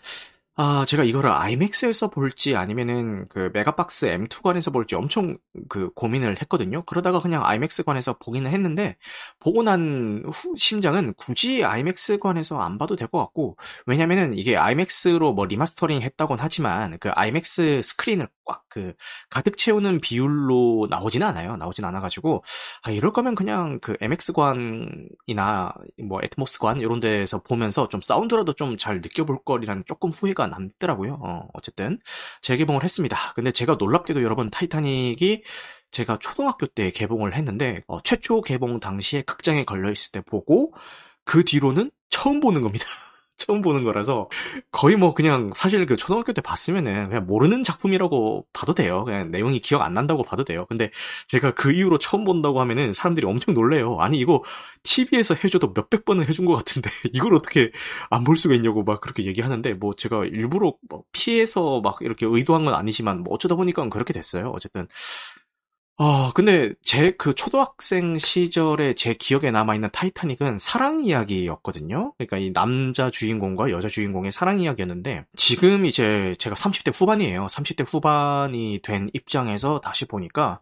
아, 0.56 0.84
제가 0.86 1.02
이거를 1.02 1.32
IMAX에서 1.32 2.10
볼지 2.10 2.54
아니면은 2.54 3.26
그 3.28 3.50
메가박스 3.52 4.06
MX관에서 4.06 4.72
볼지 4.72 4.94
엄청 4.94 5.36
그 5.68 5.90
고민을 5.94 6.40
했거든요. 6.42 6.82
그러다가 6.84 7.18
그냥 7.18 7.44
IMAX관에서 7.44 8.18
보기는 8.18 8.48
했는데 8.48 8.96
보고 9.40 9.64
난 9.64 10.22
후 10.32 10.54
심정은 10.56 11.14
굳이 11.16 11.64
IMAX관에서 11.64 12.60
안 12.60 12.78
봐도 12.78 12.94
될 12.94 13.08
것 13.08 13.18
같고 13.18 13.56
왜냐면은 13.86 14.34
이게 14.34 14.56
IMAX로 14.56 15.32
뭐 15.34 15.44
리마스터링 15.46 16.00
했다곤 16.02 16.38
하지만 16.40 16.98
그 17.00 17.10
IMAX 17.10 17.82
스크린을 17.82 18.28
꽉 18.44 18.64
그 18.68 18.92
가득 19.30 19.56
채우는 19.56 20.00
비율로 20.00 20.88
나오진 20.90 21.22
않아요. 21.22 21.56
나오진 21.56 21.84
않아가지고 21.84 22.42
아, 22.82 22.90
이럴 22.90 23.12
거면 23.12 23.36
그냥 23.36 23.78
그 23.80 23.96
MX관이나 24.00 25.74
뭐 26.08 26.20
애트모스관 26.24 26.80
이런 26.80 26.98
데서 27.00 27.40
보면서 27.42 27.88
좀 27.88 28.00
사운드라도 28.00 28.52
좀 28.52 28.74
잘 28.76 29.00
느껴볼 29.00 29.44
거리라는 29.44 29.84
조금 29.86 30.10
후회가 30.10 30.46
남더라고요. 30.48 31.20
어, 31.22 31.48
어쨌든 31.54 31.98
재개봉을 32.42 32.82
했습니다. 32.82 33.16
근데 33.34 33.52
제가 33.52 33.76
놀랍게도 33.76 34.22
여러분 34.22 34.50
타이타닉이 34.50 35.44
제가 35.90 36.18
초등학교 36.20 36.66
때 36.66 36.90
개봉을 36.90 37.34
했는데 37.34 37.80
어, 37.86 38.00
최초 38.02 38.42
개봉 38.42 38.80
당시에 38.80 39.22
극장에 39.22 39.64
걸려 39.64 39.90
있을 39.90 40.12
때 40.12 40.20
보고 40.20 40.74
그 41.24 41.44
뒤로는 41.44 41.90
처음 42.10 42.40
보는 42.40 42.62
겁니다. 42.62 42.84
처음 43.46 43.62
보는 43.62 43.84
거라서 43.84 44.28
거의 44.72 44.96
뭐 44.96 45.12
그냥 45.14 45.50
사실 45.54 45.84
그 45.86 45.96
초등학교 45.96 46.32
때 46.32 46.40
봤으면은 46.40 47.08
그냥 47.08 47.26
모르는 47.26 47.62
작품이라고 47.64 48.46
봐도 48.52 48.74
돼요. 48.74 49.04
그냥 49.04 49.30
내용이 49.30 49.60
기억 49.60 49.82
안 49.82 49.92
난다고 49.94 50.22
봐도 50.22 50.44
돼요. 50.44 50.66
근데 50.68 50.90
제가 51.28 51.54
그 51.54 51.72
이후로 51.72 51.98
처음 51.98 52.24
본다고 52.24 52.60
하면은 52.60 52.92
사람들이 52.92 53.26
엄청 53.26 53.54
놀래요. 53.54 53.98
아니 54.00 54.18
이거 54.18 54.42
TV에서 54.84 55.34
해줘도 55.42 55.72
몇백 55.74 56.04
번은 56.04 56.26
해준 56.26 56.44
것 56.46 56.54
같은데 56.54 56.90
이걸 57.12 57.34
어떻게 57.34 57.70
안 58.10 58.24
볼 58.24 58.36
수가 58.36 58.54
있냐고 58.54 58.82
막 58.84 59.00
그렇게 59.02 59.24
얘기하는데 59.26 59.74
뭐 59.74 59.92
제가 59.92 60.24
일부러 60.24 60.74
뭐 60.88 61.02
피해서 61.12 61.80
막 61.82 61.98
이렇게 62.00 62.24
의도한 62.26 62.64
건 62.64 62.74
아니지만 62.74 63.22
뭐 63.22 63.34
어쩌다 63.34 63.54
보니까 63.54 63.86
그렇게 63.90 64.14
됐어요. 64.14 64.50
어쨌든 64.54 64.86
아, 65.96 66.32
근데 66.34 66.72
제 66.82 67.12
그 67.16 67.34
초등학생 67.34 68.18
시절에 68.18 68.94
제 68.94 69.14
기억에 69.14 69.52
남아있는 69.52 69.90
타이타닉은 69.92 70.58
사랑 70.58 71.04
이야기였거든요. 71.04 72.12
그러니까 72.18 72.36
이 72.38 72.52
남자 72.52 73.10
주인공과 73.10 73.70
여자 73.70 73.86
주인공의 73.88 74.32
사랑 74.32 74.58
이야기였는데 74.60 75.24
지금 75.36 75.86
이제 75.86 76.34
제가 76.40 76.56
30대 76.56 76.90
후반이에요. 76.92 77.46
30대 77.46 77.84
후반이 77.86 78.80
된 78.82 79.08
입장에서 79.12 79.80
다시 79.80 80.04
보니까 80.06 80.58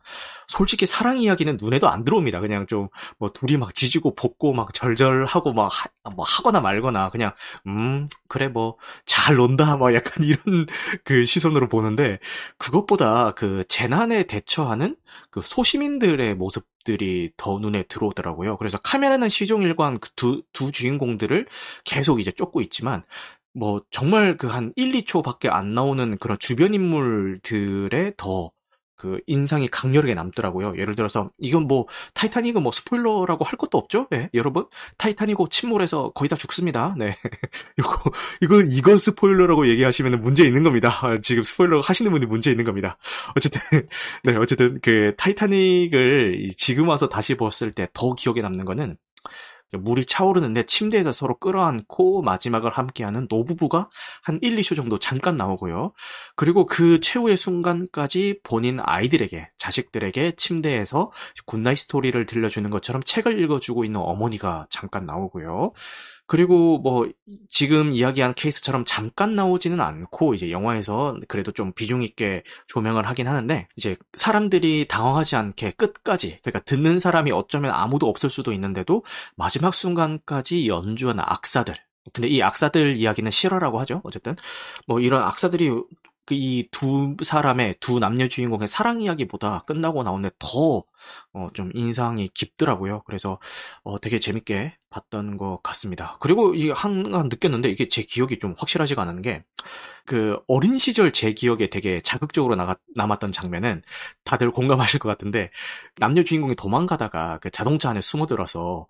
솔직히 0.48 0.84
사랑 0.84 1.18
이야기는 1.18 1.56
눈에도 1.60 1.88
안 1.88 2.04
들어옵니다. 2.04 2.40
그냥 2.40 2.66
좀 2.66 2.88
뭐 3.18 3.30
둘이 3.30 3.56
막 3.56 3.74
지지고 3.74 4.14
볶고 4.14 4.52
막 4.52 4.74
절절하고 4.74 5.52
막 5.54 5.70
하, 5.72 6.10
뭐 6.14 6.24
하거나 6.28 6.60
말거나 6.60 7.08
그냥 7.10 7.32
음 7.66 8.06
그래 8.28 8.48
뭐 8.48 8.76
잘 9.06 9.36
논다 9.36 9.76
막 9.76 9.94
약간 9.94 10.24
이런 10.24 10.66
그 11.04 11.24
시선으로 11.24 11.68
보는데 11.68 12.18
그것보다 12.58 13.32
그 13.32 13.64
재난에 13.68 14.24
대처하는 14.24 14.96
그 15.32 15.40
소시민들의 15.42 16.36
모습들이 16.36 17.32
더 17.38 17.58
눈에 17.58 17.84
들어오더라고요. 17.84 18.58
그래서 18.58 18.78
카메라는 18.78 19.28
시종일관 19.30 19.98
그 20.00 20.10
두, 20.16 20.42
두 20.52 20.72
주인공들을 20.72 21.48
계속 21.84 22.20
이제 22.20 22.30
쫓고 22.32 22.60
있지만, 22.62 23.04
뭐, 23.54 23.82
정말 23.90 24.36
그 24.36 24.46
한 24.48 24.72
1, 24.76 24.92
2초밖에 24.92 25.50
안 25.50 25.74
나오는 25.74 26.18
그런 26.18 26.38
주변 26.38 26.74
인물들의 26.74 28.14
더 28.18 28.52
그 29.02 29.20
인상이 29.26 29.66
강렬하게 29.66 30.14
남더라고요. 30.14 30.74
예를 30.78 30.94
들어서 30.94 31.28
이건 31.38 31.66
뭐 31.66 31.86
타이타닉은 32.14 32.62
뭐 32.62 32.70
스포일러라고 32.70 33.44
할 33.44 33.58
것도 33.58 33.76
없죠. 33.78 34.06
네, 34.10 34.30
여러분 34.32 34.66
타이타닉호 34.96 35.48
침몰해서 35.48 36.12
거의 36.14 36.28
다 36.28 36.36
죽습니다. 36.36 36.94
네, 36.96 37.16
이거 37.78 37.98
이거 38.40 38.60
이건 38.60 38.98
스포일러라고 38.98 39.68
얘기하시면 39.68 40.20
문제 40.20 40.44
있는 40.44 40.62
겁니다. 40.62 40.90
아, 41.02 41.16
지금 41.22 41.42
스포일러 41.42 41.80
하시는 41.80 42.12
분이 42.12 42.26
문제 42.26 42.52
있는 42.52 42.64
겁니다. 42.64 42.96
어쨌든 43.36 43.60
네, 44.22 44.36
어쨌든 44.36 44.78
그 44.80 45.14
타이타닉을 45.16 46.50
지금 46.56 46.88
와서 46.88 47.08
다시 47.08 47.36
봤을 47.36 47.72
때 47.72 47.82
더 47.92 48.14
기억에 48.14 48.40
남는 48.40 48.64
거는 48.64 48.96
물이 49.72 50.04
차오르는데 50.06 50.64
침대에서 50.64 51.12
서로 51.12 51.38
끌어안고 51.38 52.22
마지막을 52.22 52.70
함께하는 52.70 53.26
노부부가 53.28 53.88
한 54.22 54.38
1, 54.42 54.56
2초 54.56 54.76
정도 54.76 54.98
잠깐 54.98 55.36
나오고요. 55.36 55.92
그리고 56.36 56.66
그 56.66 57.00
최후의 57.00 57.36
순간까지 57.36 58.40
본인 58.42 58.78
아이들에게, 58.82 59.50
자식들에게 59.58 60.32
침대에서 60.36 61.10
goodnight 61.46 61.78
story를 61.78 62.26
들려주는 62.26 62.68
것처럼 62.70 63.02
책을 63.02 63.40
읽어주고 63.42 63.84
있는 63.84 64.00
어머니가 64.00 64.66
잠깐 64.70 65.06
나오고요. 65.06 65.72
그리고 66.26 66.78
뭐 66.78 67.08
지금 67.48 67.92
이야기한 67.92 68.34
케이스처럼 68.34 68.84
잠깐 68.86 69.34
나오지는 69.34 69.80
않고 69.80 70.34
이제 70.34 70.50
영화에서 70.50 71.18
그래도 71.28 71.52
좀 71.52 71.72
비중 71.72 72.02
있게 72.02 72.42
조명을 72.68 73.06
하긴 73.06 73.28
하는데 73.28 73.68
이제 73.76 73.96
사람들이 74.14 74.86
당황하지 74.88 75.36
않게 75.36 75.72
끝까지 75.72 76.38
그러니까 76.42 76.60
듣는 76.64 76.98
사람이 76.98 77.32
어쩌면 77.32 77.72
아무도 77.72 78.08
없을 78.08 78.30
수도 78.30 78.52
있는데도 78.52 79.04
마지막 79.36 79.74
순간까지 79.74 80.68
연주한 80.68 81.20
악사들 81.20 81.76
근데 82.12 82.28
이 82.28 82.42
악사들 82.42 82.96
이야기는 82.96 83.30
실화라고 83.30 83.78
하죠. 83.80 84.00
어쨌든 84.04 84.34
뭐 84.86 85.00
이런 85.00 85.22
악사들이 85.22 85.70
그 86.26 86.34
이 86.34 86.68
두 86.70 87.16
사람의 87.22 87.76
두 87.80 87.98
남녀 87.98 88.28
주인공의 88.28 88.68
사랑 88.68 89.02
이야기보다 89.02 89.64
끝나고 89.66 90.02
나오는데 90.02 90.34
더 90.38 90.84
어, 91.32 91.48
좀 91.54 91.70
인상이 91.74 92.28
깊더라고요. 92.32 93.02
그래서 93.06 93.38
어, 93.82 93.98
되게 94.00 94.20
재밌게 94.20 94.76
봤던 94.90 95.36
것 95.38 95.60
같습니다. 95.62 96.16
그리고 96.20 96.54
이게 96.54 96.70
한간 96.72 97.28
느꼈는데 97.28 97.70
이게 97.70 97.88
제 97.88 98.02
기억이 98.02 98.38
좀 98.38 98.54
확실하지가 98.58 99.02
않은 99.02 99.22
게 99.22 99.44
그 100.04 100.38
어린 100.48 100.78
시절 100.78 101.12
제 101.12 101.32
기억에 101.32 101.68
되게 101.68 102.00
자극적으로 102.00 102.56
나가, 102.56 102.76
남았던 102.96 103.32
장면은 103.32 103.82
다들 104.24 104.50
공감하실 104.50 104.98
것 105.00 105.08
같은데 105.08 105.50
남녀 105.96 106.22
주인공이 106.24 106.56
도망가다가 106.56 107.38
그 107.40 107.50
자동차 107.50 107.90
안에 107.90 108.00
숨어들어서 108.00 108.86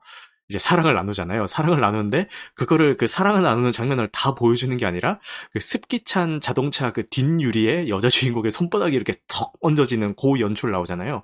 이제 0.53 0.59
사랑을 0.59 0.93
나누잖아요. 0.93 1.47
사랑을 1.47 1.81
나누는데 1.81 2.29
그거를 2.55 2.99
그 2.99 3.07
사랑을 3.07 3.43
나누는 3.43 3.73
장면을 3.73 4.09
다 4.13 4.35
보여주는 4.35 4.77
게 4.77 4.85
아니라 4.85 5.19
그 5.53 5.61
습기찬 5.61 6.43
자동차 6.43 6.93
그 6.93 7.07
뒷유리에 7.07 7.89
여자 7.89 8.11
주인공의 8.11 8.51
손바닥이 8.53 8.95
이렇게 8.95 9.15
턱 9.29 9.55
얹어지는 9.63 10.15
고 10.15 10.39
연출 10.41 10.71
나오잖아요. 10.73 11.23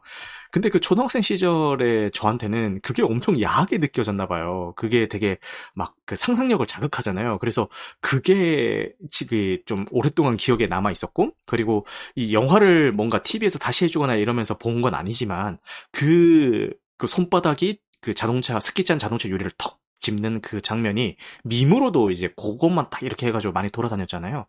근데 0.50 0.70
그 0.70 0.80
초등학생 0.80 1.20
시절에 1.20 2.08
저한테는 2.14 2.80
그게 2.82 3.02
엄청 3.02 3.38
야하게 3.40 3.76
느껴졌나 3.78 4.26
봐요. 4.26 4.72
그게 4.76 5.06
되게 5.08 5.36
막 5.74 5.94
그 6.08 6.16
상상력을 6.16 6.66
자극하잖아요. 6.66 7.36
그래서 7.38 7.68
그게 8.00 8.92
지금 9.10 9.58
좀 9.66 9.84
오랫동안 9.90 10.38
기억에 10.38 10.64
남아 10.66 10.90
있었고, 10.90 11.32
그리고 11.44 11.84
이 12.14 12.32
영화를 12.32 12.92
뭔가 12.92 13.22
TV에서 13.22 13.58
다시 13.58 13.84
해주거나 13.84 14.14
이러면서 14.16 14.56
본 14.56 14.78
건 14.80 14.94
아니지만 14.94 15.58
그, 15.92 16.70
그 16.96 17.06
손바닥이 17.08 17.78
그 18.00 18.14
자동차 18.14 18.60
스키잔 18.60 18.98
자동차 18.98 19.28
유리를 19.28 19.50
턱 19.58 19.80
짚는 20.00 20.40
그 20.40 20.60
장면이 20.60 21.16
밈으로도 21.44 22.10
이제 22.10 22.32
그것만 22.36 22.86
딱 22.90 23.02
이렇게 23.02 23.26
해가지고 23.26 23.52
많이 23.52 23.70
돌아다녔잖아요. 23.70 24.46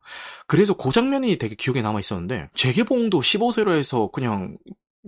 그래서 0.47 0.75
그 0.75 0.91
장면이 0.91 1.37
되게 1.37 1.55
기억에 1.55 1.81
남아 1.81 1.99
있었는데 1.99 2.49
재개봉도 2.53 3.19
15세로 3.19 3.75
해서 3.77 4.09
그냥 4.13 4.55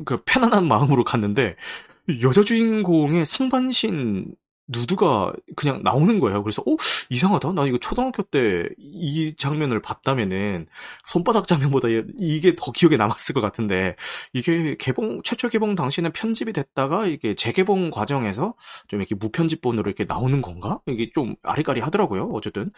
그 0.05 0.21
편안한 0.25 0.67
마음으로 0.67 1.03
갔는데 1.03 1.55
여자 2.23 2.43
주인공의 2.43 3.25
상반신 3.25 4.33
누드가 4.67 5.33
그냥 5.55 5.81
나오는 5.83 6.19
거예요. 6.19 6.43
그래서 6.43 6.61
어 6.61 6.75
이상하다. 7.09 7.53
나 7.53 7.65
이거 7.65 7.77
초등학교 7.77 8.23
때 8.23 8.69
이 9.03 9.35
장면을 9.35 9.81
봤다면은 9.81 10.67
손바닥 11.05 11.47
장면보다 11.47 11.87
이게 12.19 12.55
더 12.55 12.71
기억에 12.71 12.97
남았을 12.97 13.33
것 13.33 13.41
같은데 13.41 13.95
이게 14.33 14.75
개봉 14.77 15.21
최초 15.23 15.49
개봉 15.49 15.75
당시에는 15.75 16.11
편집이 16.13 16.53
됐다가 16.53 17.07
이게 17.07 17.33
재개봉 17.35 17.91
과정에서 17.91 18.53
좀 18.87 18.99
이렇게 18.99 19.15
무편집본으로 19.15 19.89
이렇게 19.89 20.05
나오는 20.05 20.41
건가? 20.41 20.79
이게 20.87 21.11
좀 21.13 21.35
아리까리 21.43 21.81
하더라고요. 21.81 22.29
어쨌든 22.33 22.71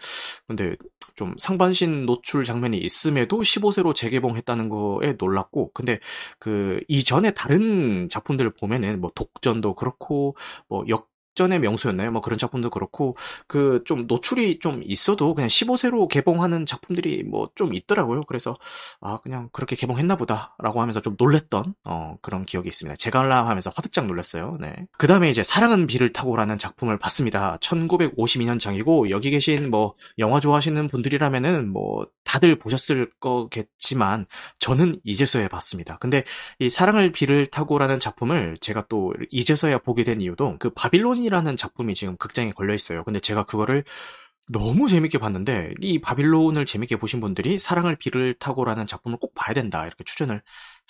근데 0.46 0.76
좀 1.16 1.34
상반신 1.38 2.06
노출 2.06 2.44
장면이 2.44 2.78
있음에도 2.78 3.40
15세로 3.40 3.94
재개봉했다는 3.94 4.68
거에 4.68 5.14
놀랐고 5.18 5.72
근데 5.72 5.98
그 6.38 6.80
이전에 6.88 7.32
다른 7.32 8.08
작품들을 8.08 8.52
보면은 8.54 9.00
뭐 9.00 9.10
독전도 9.14 9.74
그렇고 9.74 10.36
뭐역 10.68 11.08
직 11.08 11.13
전의 11.34 11.60
명수였나요? 11.60 12.10
뭐 12.12 12.20
그런 12.20 12.38
작품도 12.38 12.70
그렇고 12.70 13.16
그 13.46 13.82
좀 13.84 14.06
노출이 14.06 14.58
좀 14.60 14.82
있어도 14.84 15.34
그냥 15.34 15.48
15세로 15.48 16.08
개봉하는 16.08 16.66
작품들이 16.66 17.22
뭐 17.24 17.44
좀 17.54 17.74
있더라고요. 17.74 18.22
그래서 18.24 18.56
아 19.00 19.18
그냥 19.22 19.48
그렇게 19.52 19.76
개봉했나 19.76 20.16
보다라고 20.16 20.80
하면서 20.80 21.00
좀 21.00 21.14
놀랬던 21.18 21.74
어, 21.84 22.16
그런 22.22 22.44
기억이 22.44 22.68
있습니다. 22.68 22.96
제갈라 22.96 23.46
하면서 23.48 23.70
화들짝 23.74 24.06
놀랐어요. 24.06 24.56
네. 24.60 24.74
그 24.98 25.06
다음에 25.06 25.30
이제 25.30 25.42
사랑은 25.42 25.86
비를 25.86 26.12
타고라는 26.12 26.58
작품을 26.58 26.98
봤습니다. 26.98 27.58
1952년장이고 27.60 29.10
여기 29.10 29.30
계신 29.30 29.70
뭐 29.70 29.94
영화 30.18 30.40
좋아하시는 30.40 30.88
분들이라면은 30.88 31.68
뭐 31.72 32.06
다들 32.24 32.58
보셨을 32.58 33.10
거겠지만 33.20 34.26
저는 34.58 35.00
이제서야 35.04 35.48
봤습니다. 35.48 35.98
근데 35.98 36.24
이 36.58 36.70
사랑을 36.70 37.12
비를 37.12 37.46
타고라는 37.46 38.00
작품을 38.00 38.56
제가 38.60 38.86
또 38.88 39.12
이제서야 39.30 39.78
보게 39.78 40.04
된 40.04 40.20
이유도 40.20 40.56
그 40.58 40.70
바빌론이라는 40.70 41.56
작품이 41.56 41.94
지금 41.94 42.16
극장에 42.16 42.50
걸려 42.52 42.74
있어요. 42.74 43.04
근데 43.04 43.20
제가 43.20 43.44
그거를 43.44 43.84
너무 44.52 44.88
재밌게 44.88 45.18
봤는데 45.18 45.72
이 45.80 46.00
바빌론을 46.00 46.66
재밌게 46.66 46.96
보신 46.96 47.20
분들이 47.20 47.58
사랑을 47.58 47.96
비를 47.96 48.34
타고라는 48.34 48.86
작품을 48.86 49.18
꼭 49.18 49.34
봐야 49.34 49.54
된다 49.54 49.86
이렇게 49.86 50.04
추천을 50.04 50.42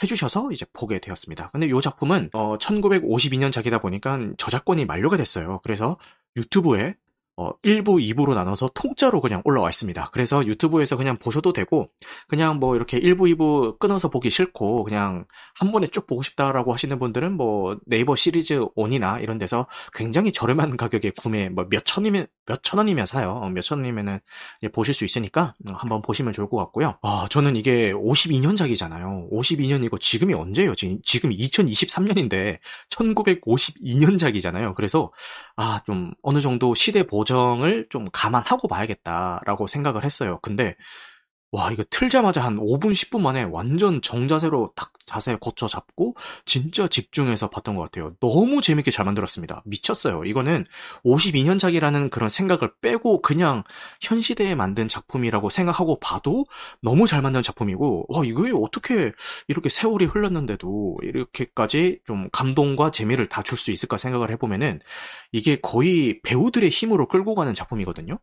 해주셔서 0.02 0.50
이제 0.52 0.66
보게 0.72 0.98
되었습니다. 0.98 1.50
근데 1.50 1.68
이 1.68 1.80
작품은 1.80 2.30
어, 2.32 2.58
1952년 2.58 3.52
작이다 3.52 3.78
보니까 3.78 4.18
저작권이 4.38 4.86
만료가 4.86 5.16
됐어요. 5.16 5.60
그래서 5.62 5.96
유튜브에 6.36 6.96
어, 7.36 7.50
1부, 7.62 8.00
2부로 8.14 8.34
나눠서 8.34 8.70
통짜로 8.74 9.20
그냥 9.20 9.42
올라와 9.44 9.68
있습니다. 9.68 10.10
그래서 10.12 10.46
유튜브에서 10.46 10.96
그냥 10.96 11.16
보셔도 11.16 11.52
되고, 11.52 11.86
그냥 12.28 12.58
뭐 12.60 12.76
이렇게 12.76 12.98
1부, 13.00 13.34
2부 13.36 13.78
끊어서 13.78 14.08
보기 14.08 14.30
싫고, 14.30 14.84
그냥 14.84 15.26
한 15.54 15.72
번에 15.72 15.86
쭉 15.88 16.06
보고 16.06 16.22
싶다라고 16.22 16.72
하시는 16.72 16.98
분들은 16.98 17.36
뭐 17.36 17.76
네이버 17.86 18.14
시리즈 18.14 18.64
온이나 18.76 19.18
이런 19.18 19.38
데서 19.38 19.66
굉장히 19.92 20.32
저렴한 20.32 20.76
가격에 20.78 21.10
구매, 21.20 21.48
뭐 21.48 21.64
몇 21.74 21.84
천이면, 21.84 22.26
몇천 22.46 22.78
원이면 22.78 23.06
사요. 23.06 23.32
어, 23.42 23.48
몇천 23.50 23.78
원이면은 23.78 24.20
보실 24.72 24.94
수 24.94 25.04
있으니까 25.04 25.54
어, 25.68 25.72
한번 25.72 26.02
보시면 26.02 26.32
좋을 26.32 26.48
것 26.48 26.56
같고요. 26.58 26.98
아, 27.02 27.26
저는 27.30 27.56
이게 27.56 27.92
52년작이잖아요. 27.92 29.30
52년이고 29.32 30.00
지금이 30.00 30.34
언제예요? 30.34 30.74
지금, 30.74 30.98
지금 31.02 31.30
2023년인데 31.30 32.58
1952년작이잖아요. 32.90 34.74
그래서 34.74 35.10
아, 35.56 35.80
좀 35.86 36.12
어느 36.22 36.40
정도 36.40 36.74
시대 36.74 37.04
보 37.04 37.18
고정을 37.18 37.86
좀 37.90 38.06
감안하고 38.12 38.68
봐야겠다라고 38.68 39.66
생각을 39.66 40.04
했어요. 40.04 40.38
근데 40.42 40.74
와, 41.52 41.70
이거 41.70 41.84
틀자마자 41.88 42.42
한 42.44 42.56
5분, 42.58 42.92
10분 42.92 43.22
만에 43.22 43.44
완전 43.44 44.02
정자세로 44.02 44.72
딱 44.74 44.92
자세 45.06 45.36
고쳐 45.40 45.68
잡고 45.68 46.14
진짜 46.46 46.88
집중해서 46.88 47.50
봤던 47.50 47.76
것 47.76 47.82
같아요. 47.82 48.14
너무 48.20 48.60
재밌게 48.62 48.90
잘 48.90 49.04
만들었습니다. 49.04 49.62
미쳤어요. 49.66 50.24
이거는 50.24 50.64
52년작이라는 51.04 52.10
그런 52.10 52.28
생각을 52.28 52.72
빼고 52.80 53.22
그냥 53.22 53.62
현 54.00 54.20
시대에 54.20 54.54
만든 54.54 54.88
작품이라고 54.88 55.50
생각하고 55.50 55.98
봐도 56.00 56.46
너무 56.80 57.06
잘 57.06 57.22
만든 57.22 57.42
작품이고, 57.42 58.06
와, 58.08 58.24
이거에 58.24 58.50
어떻게 58.54 59.12
이렇게 59.48 59.68
세월이 59.68 60.06
흘렀는데도 60.06 60.98
이렇게까지 61.02 62.00
좀 62.06 62.28
감동과 62.32 62.90
재미를 62.90 63.26
다 63.28 63.42
줄 63.44 63.58
수 63.58 63.70
있을까 63.72 63.98
생각을 63.98 64.30
해보면은 64.32 64.80
이게 65.32 65.56
거의 65.60 66.20
배우들의 66.22 66.68
힘으로 66.70 67.08
끌고 67.08 67.34
가는 67.34 67.52
작품이거든요. 67.54 68.18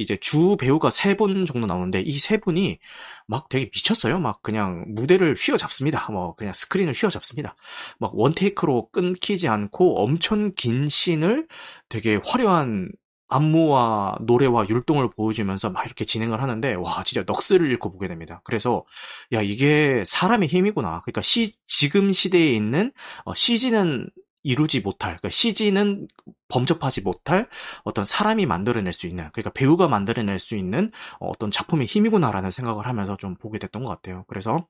이제 0.00 0.16
주 0.16 0.56
배우가 0.58 0.90
세 0.90 1.14
분 1.14 1.44
정도 1.46 1.66
나오는데 1.66 2.00
이 2.00 2.18
세 2.18 2.38
분이 2.38 2.78
막 3.26 3.48
되게 3.48 3.66
미쳤어요. 3.66 4.18
막 4.18 4.42
그냥 4.42 4.84
무대를 4.88 5.34
휘어잡습니다. 5.34 6.10
뭐 6.12 6.34
그냥 6.34 6.54
스크린을 6.54 6.92
휘어잡습니다. 6.92 7.56
막 7.98 8.12
원테이크로 8.14 8.90
끊기지 8.90 9.48
않고 9.48 10.02
엄청 10.02 10.52
긴 10.56 10.88
씬을 10.88 11.46
되게 11.88 12.20
화려한 12.24 12.90
안무와 13.32 14.18
노래와 14.20 14.68
율동을 14.68 15.10
보여주면서 15.10 15.70
막 15.70 15.86
이렇게 15.86 16.04
진행을 16.04 16.42
하는데 16.42 16.74
와 16.74 17.02
진짜 17.04 17.24
넋을 17.24 17.70
잃고 17.70 17.90
보게 17.92 18.06
됩니다. 18.08 18.42
그래서 18.44 18.84
야 19.32 19.40
이게 19.40 20.04
사람의 20.06 20.48
힘이구나. 20.48 21.00
그러니까 21.02 21.22
시 21.22 21.54
지금 21.66 22.12
시대에 22.12 22.50
있는 22.50 22.92
어, 23.24 23.34
CG는 23.34 24.08
이루지 24.42 24.80
못할, 24.80 25.12
그러니까 25.18 25.30
CG는 25.30 26.08
범접하지 26.48 27.02
못할 27.02 27.48
어떤 27.84 28.04
사람이 28.04 28.46
만들어낼 28.46 28.92
수 28.92 29.06
있는, 29.06 29.30
그러니까 29.32 29.50
배우가 29.52 29.88
만들어낼 29.88 30.38
수 30.38 30.56
있는 30.56 30.90
어떤 31.20 31.50
작품의 31.50 31.86
힘이구나라는 31.86 32.50
생각을 32.50 32.86
하면서 32.86 33.16
좀 33.16 33.36
보게 33.36 33.58
됐던 33.58 33.84
것 33.84 33.90
같아요. 33.90 34.24
그래서 34.28 34.66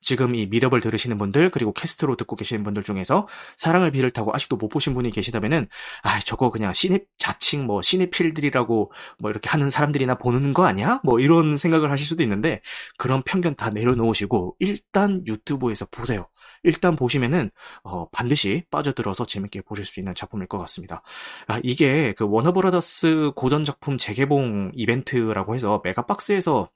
지금 0.00 0.34
이 0.34 0.46
미더블 0.46 0.80
들으시는 0.80 1.18
분들 1.18 1.50
그리고 1.50 1.72
캐스트로 1.72 2.16
듣고 2.16 2.36
계시는 2.36 2.64
분들 2.64 2.82
중에서 2.82 3.26
사랑을 3.56 3.90
비를 3.90 4.10
타고 4.10 4.34
아직도 4.34 4.56
못 4.56 4.68
보신 4.68 4.94
분이 4.94 5.10
계시다면은 5.10 5.68
아 6.02 6.20
저거 6.20 6.50
그냥 6.50 6.72
신입 6.72 7.06
자칭 7.18 7.66
뭐 7.66 7.82
신입필들이라고 7.82 8.92
뭐 9.18 9.30
이렇게 9.30 9.48
하는 9.48 9.70
사람들이나 9.70 10.16
보는 10.16 10.52
거 10.52 10.64
아니야? 10.64 11.00
뭐 11.04 11.20
이런 11.20 11.56
생각을 11.56 11.90
하실 11.90 12.06
수도 12.06 12.22
있는데 12.22 12.60
그런 12.98 13.22
편견 13.22 13.54
다 13.54 13.70
내려놓으시고 13.70 14.56
일단 14.58 15.22
유튜브에서 15.26 15.86
보세요. 15.90 16.28
일단 16.62 16.96
보시면은 16.96 17.50
어, 17.84 18.08
반드시 18.10 18.64
빠져들어서 18.70 19.26
재밌게 19.26 19.62
보실 19.62 19.84
수 19.84 20.00
있는 20.00 20.14
작품일 20.14 20.46
것 20.48 20.58
같습니다. 20.58 21.02
아, 21.46 21.60
이게 21.62 22.12
그 22.12 22.26
워너브라더스 22.28 23.32
고전 23.34 23.64
작품 23.64 23.98
재개봉 23.98 24.72
이벤트라고 24.74 25.54
해서 25.54 25.80
메가박스에서 25.84 26.68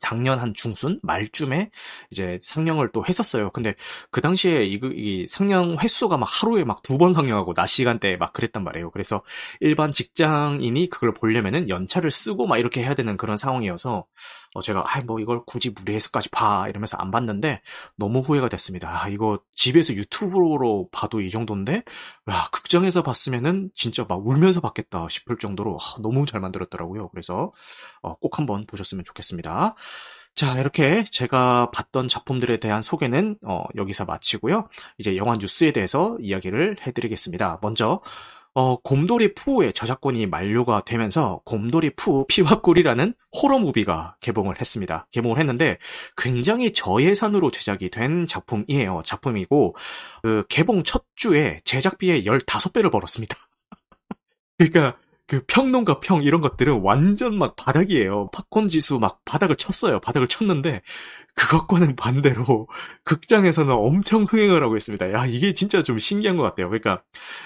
작년 0.00 0.38
한 0.38 0.54
중순 0.54 0.98
말쯤에 1.02 1.70
이제 2.10 2.38
상영을 2.42 2.90
또 2.92 3.04
했었어요. 3.06 3.50
근데 3.50 3.74
그 4.10 4.20
당시에 4.20 4.64
이, 4.64 4.78
이 4.94 5.26
상영 5.26 5.78
횟수가 5.80 6.16
막 6.16 6.28
하루에 6.30 6.64
막 6.64 6.82
두 6.82 6.98
번 6.98 7.12
상영하고 7.12 7.54
낮 7.54 7.66
시간대에 7.66 8.16
막 8.16 8.32
그랬단 8.32 8.64
말이에요. 8.64 8.90
그래서 8.90 9.22
일반 9.60 9.92
직장인이 9.92 10.88
그걸 10.90 11.12
보려면은 11.14 11.68
연차를 11.68 12.10
쓰고 12.10 12.46
막 12.46 12.58
이렇게 12.58 12.82
해야 12.82 12.94
되는 12.94 13.16
그런 13.16 13.36
상황이어서 13.36 14.04
어, 14.58 14.62
제가 14.62 14.84
아 14.86 15.00
뭐 15.08 15.20
이걸 15.20 15.40
굳이 15.46 15.70
무리해서까지 15.70 16.28
봐 16.30 16.66
이러면서 16.68 16.96
안 16.98 17.10
봤는데 17.10 17.62
너무 17.96 18.18
후회가 18.20 18.48
됐습니다. 18.50 19.04
아, 19.04 19.08
이거 19.08 19.38
집에서 19.54 19.94
유튜브로 19.94 20.88
봐도 20.92 21.20
이 21.20 21.30
정도인데 21.30 21.82
야, 22.30 22.48
극장에서 22.52 23.02
봤으면은 23.02 23.70
진짜 23.74 24.04
막 24.08 24.26
울면서 24.26 24.60
봤겠다 24.60 25.08
싶을 25.08 25.38
정도로 25.38 25.78
아, 25.80 26.00
너무 26.02 26.26
잘 26.26 26.40
만들었더라고요. 26.40 27.08
그래서 27.08 27.52
어, 28.02 28.14
꼭 28.16 28.38
한번 28.38 28.66
보셨으면 28.66 29.04
좋겠습니다. 29.04 29.74
자, 30.34 30.58
이렇게 30.60 31.04
제가 31.04 31.70
봤던 31.72 32.08
작품들에 32.08 32.58
대한 32.58 32.82
소개는 32.82 33.38
어, 33.44 33.64
여기서 33.76 34.04
마치고요. 34.04 34.68
이제 34.98 35.16
영화 35.16 35.34
뉴스에 35.34 35.72
대해서 35.72 36.16
이야기를 36.20 36.76
해드리겠습니다. 36.86 37.58
먼저 37.62 38.00
어, 38.58 38.74
곰돌이 38.74 39.34
푸의 39.34 39.72
저작권이 39.72 40.26
만료가 40.26 40.82
되면서 40.84 41.40
곰돌이 41.44 41.90
푸 41.90 42.26
피와 42.26 42.60
꿀이라는 42.60 43.14
호러 43.40 43.60
무비가 43.60 44.16
개봉을 44.18 44.60
했습니다. 44.60 45.06
개봉을 45.12 45.38
했는데 45.38 45.78
굉장히 46.16 46.72
저예산으로 46.72 47.52
제작이 47.52 47.88
된 47.88 48.26
작품이에요. 48.26 49.02
작품이고 49.04 49.76
그 50.22 50.44
개봉 50.48 50.82
첫 50.82 51.04
주에 51.14 51.60
제작비의 51.62 52.24
15배를 52.24 52.90
벌었습니다. 52.90 53.36
그러니까 54.58 54.96
그 55.28 55.44
평론가 55.46 56.00
평 56.00 56.24
이런 56.24 56.40
것들은 56.40 56.80
완전 56.80 57.38
막 57.38 57.54
바닥이에요. 57.54 58.30
팝콘 58.32 58.66
지수 58.66 58.98
막 58.98 59.20
바닥을 59.24 59.54
쳤어요. 59.54 60.00
바닥을 60.00 60.26
쳤는데 60.26 60.82
그것과는 61.38 61.94
반대로 61.94 62.66
극장에서는 63.04 63.72
엄청 63.72 64.24
흥행을 64.24 64.62
하고 64.62 64.76
있습니다. 64.76 65.12
야, 65.12 65.24
이게 65.24 65.54
진짜 65.54 65.84
좀 65.84 65.98
신기한 65.98 66.36
것 66.36 66.42
같아요. 66.42 66.68
그러니까 66.68 67.02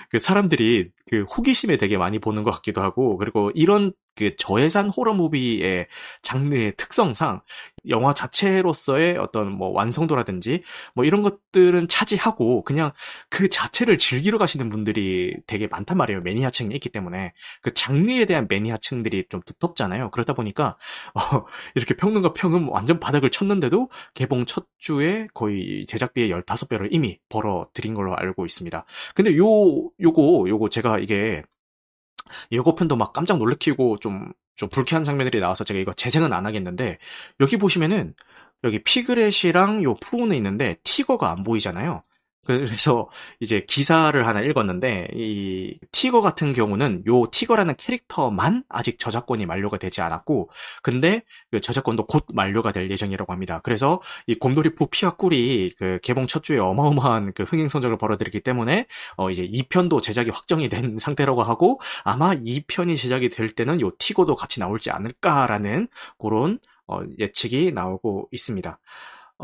그 0.09 0.18
사람들이 0.18 0.88
그 1.11 1.24
호기심에 1.24 1.76
되게 1.76 1.98
많이 1.98 2.18
보는 2.18 2.42
것 2.42 2.50
같기도 2.52 2.81
하고 2.81 3.18
그리고 3.18 3.50
이런 3.55 3.92
그 4.14 4.35
저예산 4.37 4.88
호러 4.88 5.12
무비의 5.12 5.88
장르의 6.22 6.74
특성상 6.76 7.42
영화 7.88 8.14
자체로서의 8.14 9.18
어떤 9.18 9.53
뭐 9.53 9.71
완성도라든지 9.71 10.62
뭐 10.95 11.05
이런 11.05 11.23
것들은 11.23 11.88
차지하고 11.88 12.62
그냥 12.64 12.92
그 13.29 13.49
자체를 13.49 13.99
즐기러 13.99 14.38
가시는 14.38 14.68
분들이 14.68 15.35
되게 15.47 15.66
많단 15.66 15.97
말이에요. 15.97 16.21
매니아층이 16.23 16.75
있기 16.75 16.88
때문에 16.90 17.33
그 17.61 17.75
장르에 17.75 18.25
대한 18.25 18.47
매니아층들이 18.49 19.27
좀 19.29 19.40
두텁잖아요. 19.42 20.11
그러다 20.11 20.35
보니까 20.35 20.77
어, 21.14 21.45
이렇게 21.75 21.95
평론가 21.95 22.33
평은 22.35 22.68
완전 22.68 23.01
바닥을 23.01 23.31
쳤는데도 23.31 23.88
개봉 24.14 24.47
첫 24.47 24.66
주에 24.79 25.29
거의 25.35 25.87
제작비의 25.88 26.31
15배를 26.31 26.88
이미 26.90 27.18
벌어 27.29 27.68
들인 27.75 27.95
걸로 27.95 28.16
알고 28.16 28.47
있습니다. 28.47 28.85
근데 29.14 29.37
요 29.37 29.45
요거 30.01 30.47
요거 30.49 30.68
제가 30.71 30.99
이게 30.99 31.42
예고편도 32.51 32.97
막 32.97 33.12
깜짝 33.12 33.38
놀래키고 33.38 33.99
좀, 33.99 34.33
좀 34.56 34.68
불쾌한 34.68 35.04
장면들이 35.04 35.40
나와서 35.40 35.64
제가 35.64 35.80
이거 35.80 35.92
재생은 35.92 36.32
안 36.32 36.46
하겠는데, 36.46 36.98
여기 37.40 37.56
보시면은, 37.56 38.14
여기 38.64 38.82
피그렛이랑 38.82 39.82
요 39.82 39.94
푸우는 39.94 40.36
있는데, 40.36 40.76
티거가 40.84 41.30
안 41.30 41.42
보이잖아요. 41.44 42.02
그래서 42.44 43.09
이제 43.38 43.64
기사를 43.68 44.26
하나 44.26 44.40
읽었는데 44.40 45.09
이 45.14 45.78
티거 45.92 46.22
같은 46.22 46.52
경우는 46.52 47.05
요 47.07 47.26
티거라는 47.31 47.76
캐릭터만 47.76 48.64
아직 48.68 48.98
저작권이 48.98 49.46
만료가 49.46 49.78
되지 49.78 50.00
않았고 50.00 50.50
근데 50.83 51.22
그 51.52 51.61
저작권도 51.61 52.07
곧 52.07 52.26
만료가 52.33 52.72
될 52.72 52.90
예정이라고 52.90 53.33
합니다. 53.33 53.61
그래서 53.62 54.00
이 54.26 54.35
곰돌이 54.35 54.74
푸 54.74 54.88
피와 54.88 55.12
꿀이 55.16 55.74
그 55.78 56.00
개봉 56.02 56.26
첫 56.26 56.42
주에 56.42 56.59
어마어마한 56.59 57.33
그 57.35 57.44
흥행 57.44 57.68
성적을 57.68 57.96
벌어들이기 57.96 58.40
때문에 58.40 58.87
어 59.16 59.31
이제 59.31 59.46
2편도 59.46 60.02
제작이 60.02 60.31
확정이 60.31 60.68
된 60.68 60.98
상태라고 61.00 61.44
하고 61.44 61.81
아마 62.02 62.35
2편이 62.35 62.96
제작이 62.96 63.28
될 63.28 63.50
때는 63.50 63.81
요 63.81 63.92
티거도 63.98 64.35
같이 64.35 64.59
나올지 64.59 64.90
않을까라는 64.90 65.87
그런 66.18 66.59
어 66.88 67.02
예측이 67.20 67.70
나오고 67.72 68.28
있습니다. 68.33 68.81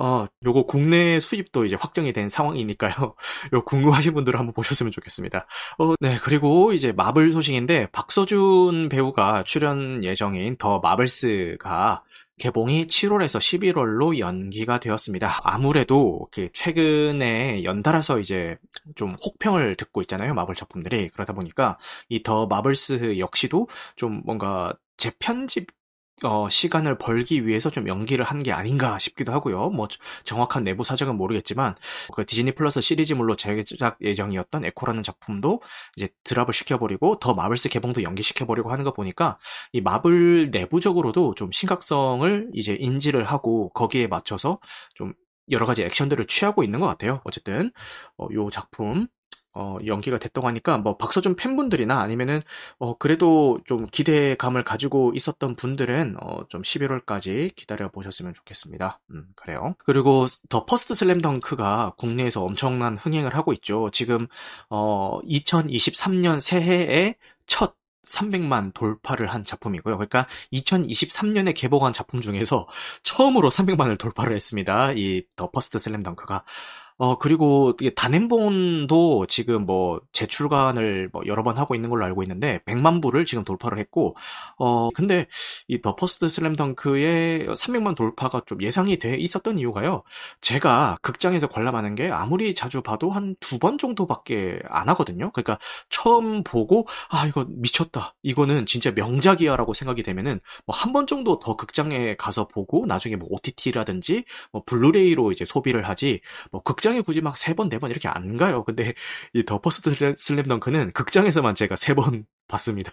어, 0.00 0.26
요거 0.44 0.66
국내 0.66 1.18
수입도 1.18 1.64
이제 1.64 1.74
확정이 1.78 2.12
된 2.12 2.28
상황이니까요. 2.28 2.92
요 3.52 3.64
궁금하신 3.64 4.14
분들은 4.14 4.38
한번 4.38 4.52
보셨으면 4.54 4.92
좋겠습니다. 4.92 5.46
어, 5.78 5.94
네, 6.00 6.16
그리고 6.22 6.72
이제 6.72 6.92
마블 6.92 7.32
소식인데 7.32 7.88
박서준 7.90 8.90
배우가 8.90 9.42
출연 9.42 10.04
예정인 10.04 10.56
더 10.56 10.78
마블스가 10.78 12.04
개봉이 12.38 12.86
7월에서 12.86 13.40
11월로 13.40 14.18
연기가 14.20 14.78
되었습니다. 14.78 15.40
아무래도 15.42 16.20
최근에 16.52 17.64
연달아서 17.64 18.20
이제 18.20 18.56
좀 18.94 19.16
혹평을 19.24 19.74
듣고 19.74 20.00
있잖아요. 20.02 20.34
마블 20.34 20.54
작품들이. 20.54 21.08
그러다 21.08 21.32
보니까 21.32 21.76
이 22.08 22.22
더 22.22 22.46
마블스 22.46 23.18
역시도 23.18 23.68
좀 23.96 24.22
뭔가 24.24 24.72
재편집 24.96 25.66
어, 26.24 26.48
시간을 26.48 26.98
벌기 26.98 27.46
위해서 27.46 27.70
좀 27.70 27.86
연기를 27.88 28.24
한 28.24 28.38
게 28.42 28.52
아닌가 28.52 28.98
싶기도 29.00 29.32
하고요. 29.32 29.70
뭐 29.70 29.88
정확한 30.24 30.62
내부 30.64 30.84
사정은 30.84 31.16
모르겠지만 31.16 31.74
그 32.14 32.24
디즈니 32.24 32.52
플러스 32.52 32.80
시리즈물로 32.80 33.34
제작 33.36 33.98
예정이었던 34.00 34.64
에코라는 34.64 35.02
작품도 35.02 35.60
이제 35.96 36.08
드랍을 36.24 36.52
시켜버리고 36.54 37.18
더 37.18 37.34
마블스 37.34 37.68
개봉도 37.68 38.04
연기시켜버리고 38.04 38.70
하는 38.70 38.84
거 38.84 38.92
보니까 38.92 39.38
이 39.72 39.80
마블 39.80 40.50
내부적으로도 40.52 41.34
좀 41.34 41.50
심각성을 41.50 42.50
이제 42.54 42.74
인지를 42.78 43.24
하고 43.24 43.70
거기에 43.70 44.06
맞춰서 44.06 44.60
좀 44.94 45.12
여러 45.50 45.66
가지 45.66 45.82
액션들을 45.82 46.26
취하고 46.26 46.62
있는 46.62 46.78
것 46.80 46.86
같아요. 46.86 47.20
어쨌든 47.24 47.72
어, 48.18 48.28
요 48.32 48.50
작품 48.50 49.06
어, 49.60 49.76
연기가 49.86 50.18
됐다고 50.18 50.46
하니까 50.46 50.78
뭐 50.78 50.96
박서준 50.96 51.34
팬분들이나 51.34 51.98
아니면은 52.00 52.40
어, 52.78 52.96
그래도 52.96 53.58
좀 53.64 53.88
기대감을 53.90 54.62
가지고 54.62 55.12
있었던 55.16 55.56
분들은 55.56 56.16
어, 56.20 56.46
좀 56.48 56.62
11월까지 56.62 57.54
기다려 57.56 57.90
보셨으면 57.90 58.34
좋겠습니다. 58.34 59.00
음, 59.10 59.26
그래요. 59.34 59.74
그리고 59.84 60.26
더 60.48 60.64
퍼스트 60.64 60.94
슬램덩크가 60.94 61.94
국내에서 61.96 62.44
엄청난 62.44 62.96
흥행을 62.96 63.34
하고 63.34 63.52
있죠. 63.54 63.90
지금 63.92 64.28
어, 64.70 65.18
2023년 65.24 66.38
새해에 66.38 67.16
첫 67.46 67.74
300만 68.06 68.72
돌파를 68.74 69.26
한 69.26 69.44
작품이고요. 69.44 69.96
그러니까 69.96 70.26
2023년에 70.52 71.52
개봉한 71.54 71.92
작품 71.92 72.20
중에서 72.20 72.66
처음으로 73.02 73.50
300만을 73.50 73.98
돌파를 73.98 74.34
했습니다. 74.36 74.92
이 74.92 75.22
더 75.36 75.50
퍼스트 75.50 75.78
슬램덩크가 75.78 76.44
어, 76.98 77.16
그리고 77.16 77.74
단행본도 77.94 79.26
지금 79.28 79.64
뭐 79.66 80.00
재출간을 80.12 81.10
뭐 81.12 81.22
여러 81.26 81.42
번 81.44 81.56
하고 81.56 81.74
있는 81.76 81.90
걸로 81.90 82.04
알고 82.04 82.22
있는데 82.24 82.58
100만 82.66 83.00
부를 83.00 83.24
지금 83.24 83.44
돌파를 83.44 83.78
했고 83.78 84.16
어, 84.58 84.90
근데 84.90 85.26
이 85.68 85.78
더 85.80 85.94
퍼스트 85.94 86.28
슬램덩크의 86.28 87.46
300만 87.54 87.94
돌파가 87.94 88.42
좀 88.46 88.60
예상이 88.62 88.98
돼 88.98 89.16
있었던 89.16 89.58
이유가요. 89.58 90.02
제가 90.40 90.96
극장에서 91.02 91.48
관람하는 91.48 91.94
게 91.94 92.10
아무리 92.10 92.54
자주 92.54 92.82
봐도 92.82 93.10
한 93.10 93.36
두 93.40 93.58
번 93.60 93.78
정도밖에 93.78 94.58
안 94.68 94.88
하거든요. 94.90 95.30
그러니까 95.32 95.58
처음 95.90 96.42
보고 96.42 96.86
아, 97.10 97.26
이거 97.26 97.44
미쳤다. 97.48 98.14
이거는 98.22 98.66
진짜 98.66 98.90
명작이야라고 98.92 99.74
생각이 99.74 100.02
되면은 100.02 100.40
뭐 100.66 100.74
한 100.76 100.92
번 100.92 101.06
정도 101.06 101.38
더 101.38 101.54
극장에 101.56 102.16
가서 102.16 102.48
보고 102.48 102.86
나중에 102.86 103.16
뭐 103.16 103.28
OTT라든지 103.30 104.24
뭐 104.52 104.62
블루레이로 104.66 105.32
이제 105.32 105.44
소비를 105.44 105.86
하지 105.88 106.20
뭐 106.50 106.62
극장 106.62 106.87
극장에 106.88 107.02
굳이 107.02 107.20
막 107.20 107.36
세 107.36 107.54
번, 107.54 107.68
네 107.68 107.78
번 107.78 107.90
이렇게 107.90 108.08
안 108.08 108.36
가요. 108.36 108.64
근데 108.64 108.94
이 109.34 109.44
더 109.44 109.60
퍼스트 109.60 109.94
슬램덩크는 110.16 110.92
극장에서만 110.92 111.54
제가 111.54 111.76
세 111.76 111.94
번 111.94 112.24
봤습니다. 112.48 112.92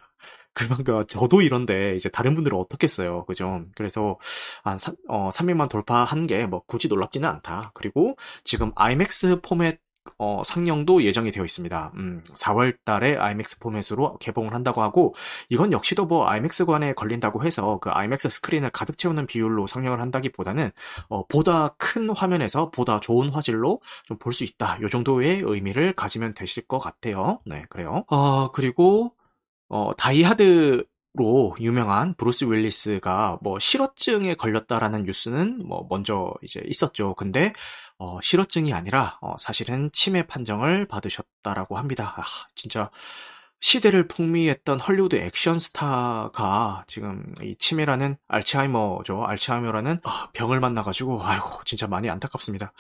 그러니까 0.54 1.04
저도 1.08 1.42
이런데 1.42 1.96
이제 1.96 2.10
다른 2.10 2.36
분들은 2.36 2.58
어떻겠어요. 2.58 3.26
그죠? 3.26 3.66
그래서 3.76 4.18
한 4.64 4.78
어, 5.08 5.30
300만 5.32 5.68
돌파한 5.70 6.28
게 6.28 6.46
뭐 6.48 6.62
굳이 6.68 6.88
놀랍지는 6.90 7.28
않다. 7.30 7.72
그리고 7.74 8.16
지금 8.44 8.72
IMAX 8.76 9.42
포맷 9.42 9.80
어, 10.18 10.42
상영도 10.46 11.04
예정이 11.04 11.32
되어 11.32 11.44
있습니다. 11.46 11.92
음, 11.96 12.24
4월 12.34 12.78
달에 12.86 13.18
IMAX 13.18 13.60
포맷으로 13.60 14.18
개봉을 14.20 14.54
한다고 14.54 14.82
하고, 14.82 15.14
이것 15.50 15.72
역시도 15.72 16.06
뭐 16.06 16.28
IMAX관에 16.28 16.94
걸린다고 16.94 17.44
해서 17.44 17.80
그 17.80 17.90
IMAX 17.90 18.30
스크린을 18.30 18.70
가득 18.72 18.98
채우는 18.98 19.28
비율로 19.28 19.68
상영을 19.68 20.00
한다기보다는, 20.02 20.72
어, 21.10 21.26
보다 21.28 21.70
큰 21.78 22.10
화면에서 22.10 22.72
보다 22.72 23.00
좋은 23.00 23.30
화질로 23.30 23.82
좀 24.06 24.18
볼 24.20 24.34
수 24.34 24.44
있다. 24.44 24.82
요 24.82 24.90
정도의 24.90 25.42
의미를 25.46 25.94
가지면 25.94 26.34
되실 26.34 26.66
것 26.68 26.80
같아요. 26.80 27.40
네, 27.46 27.66
그래요. 27.70 28.04
어, 28.10 28.52
그리고, 28.52 29.14
어, 29.70 29.92
다이하드 29.98 30.86
로 31.16 31.56
유명한 31.60 32.14
브루스 32.16 32.46
윌리스가 32.46 33.40
뭐 33.42 33.58
실어증에 33.58 34.36
걸렸다라는 34.36 35.04
뉴스는 35.04 35.62
뭐 35.66 35.88
먼저 35.90 36.34
이제 36.42 36.62
있었죠. 36.66 37.14
근데 37.16 37.54
어, 37.98 38.20
실어증이 38.22 38.74
아니라 38.74 39.18
어, 39.22 39.36
사실은 39.38 39.90
치매 39.94 40.28
판정을 40.28 40.88
받으셨다라고 40.88 41.78
합니다. 41.78 42.16
아, 42.18 42.24
진짜 42.56 42.90
시대를 43.60 44.08
풍미했던 44.08 44.80
헐리우드 44.80 45.16
액션 45.18 45.60
스타가 45.60 46.84
지금 46.88 47.24
이 47.42 47.56
치매라는 47.58 48.18
알츠하이머죠. 48.28 49.24
알츠하이머라는 49.26 50.00
아, 50.04 50.30
병을 50.34 50.60
만나가지고 50.60 51.22
아이고 51.24 51.62
진짜 51.66 51.88
많이 51.88 52.10
안타깝습니다. 52.10 52.74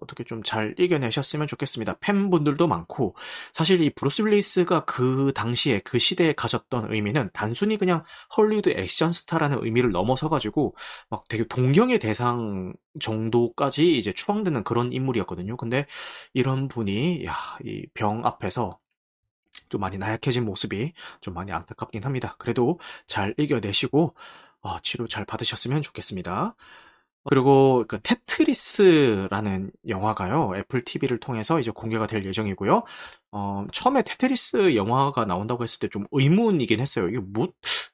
어떻게 0.00 0.24
좀 0.24 0.42
잘 0.44 0.74
이겨내셨으면 0.78 1.46
좋겠습니다. 1.46 1.94
팬분들도 2.00 2.66
많고 2.66 3.14
사실 3.52 3.80
이 3.82 3.90
브루스 3.90 4.22
윌리스가 4.22 4.84
그 4.84 5.32
당시에 5.34 5.78
그 5.80 5.98
시대에 5.98 6.32
가졌던 6.32 6.92
의미는 6.92 7.30
단순히 7.32 7.76
그냥 7.78 8.02
헐리우드 8.36 8.70
액션 8.70 9.10
스타라는 9.10 9.64
의미를 9.64 9.92
넘어서 9.92 10.28
가지고 10.28 10.74
막 11.10 11.24
되게 11.28 11.44
동경의 11.46 11.98
대상 12.00 12.72
정도까지 13.00 13.96
이제 13.96 14.12
추앙되는 14.12 14.64
그런 14.64 14.92
인물이었거든요. 14.92 15.56
근데 15.56 15.86
이런 16.34 16.68
분이 16.68 17.24
이 17.64 17.73
병 17.73 18.26
앞에서 18.26 18.78
좀 19.68 19.80
많이 19.80 19.98
나약해진 19.98 20.44
모습이 20.44 20.92
좀 21.20 21.34
많이 21.34 21.52
안타깝긴 21.52 22.04
합니다. 22.04 22.34
그래도 22.38 22.78
잘 23.06 23.34
이겨내시고 23.38 24.14
어, 24.62 24.80
치료 24.80 25.06
잘 25.08 25.24
받으셨으면 25.24 25.82
좋겠습니다. 25.82 26.54
그리고 27.24 27.84
그 27.86 28.00
테트리스라는 28.02 29.70
영화가요 29.86 30.52
애플 30.56 30.84
TV를 30.84 31.18
통해서 31.20 31.60
이제 31.60 31.70
공개가 31.70 32.06
될 32.08 32.24
예정이고요. 32.26 32.82
어, 33.32 33.64
처음에 33.72 34.02
테트리스 34.02 34.74
영화가 34.74 35.24
나온다고 35.26 35.62
했을 35.64 35.78
때 35.78 35.88
좀 35.88 36.04
의문이긴 36.10 36.80
했어요. 36.80 37.08
이게 37.08 37.18
뭐 37.20 37.46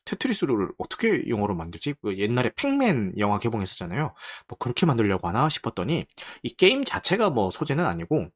테트리스를 0.07 0.71
어떻게 0.79 1.29
영화로 1.29 1.55
만들지? 1.55 1.95
그 2.03 2.17
옛날에 2.19 2.51
팩맨 2.57 3.15
영화 3.19 3.39
개봉했었잖아요. 3.39 4.15
뭐 4.49 4.59
그렇게 4.59 4.87
만들려고 4.87 5.29
하나 5.29 5.49
싶었더니 5.51 6.07
이 6.43 6.49
게임 6.57 6.85
자체가 6.85 7.29
뭐 7.31 7.51
소재는 7.51 7.85
아니고 7.85 8.29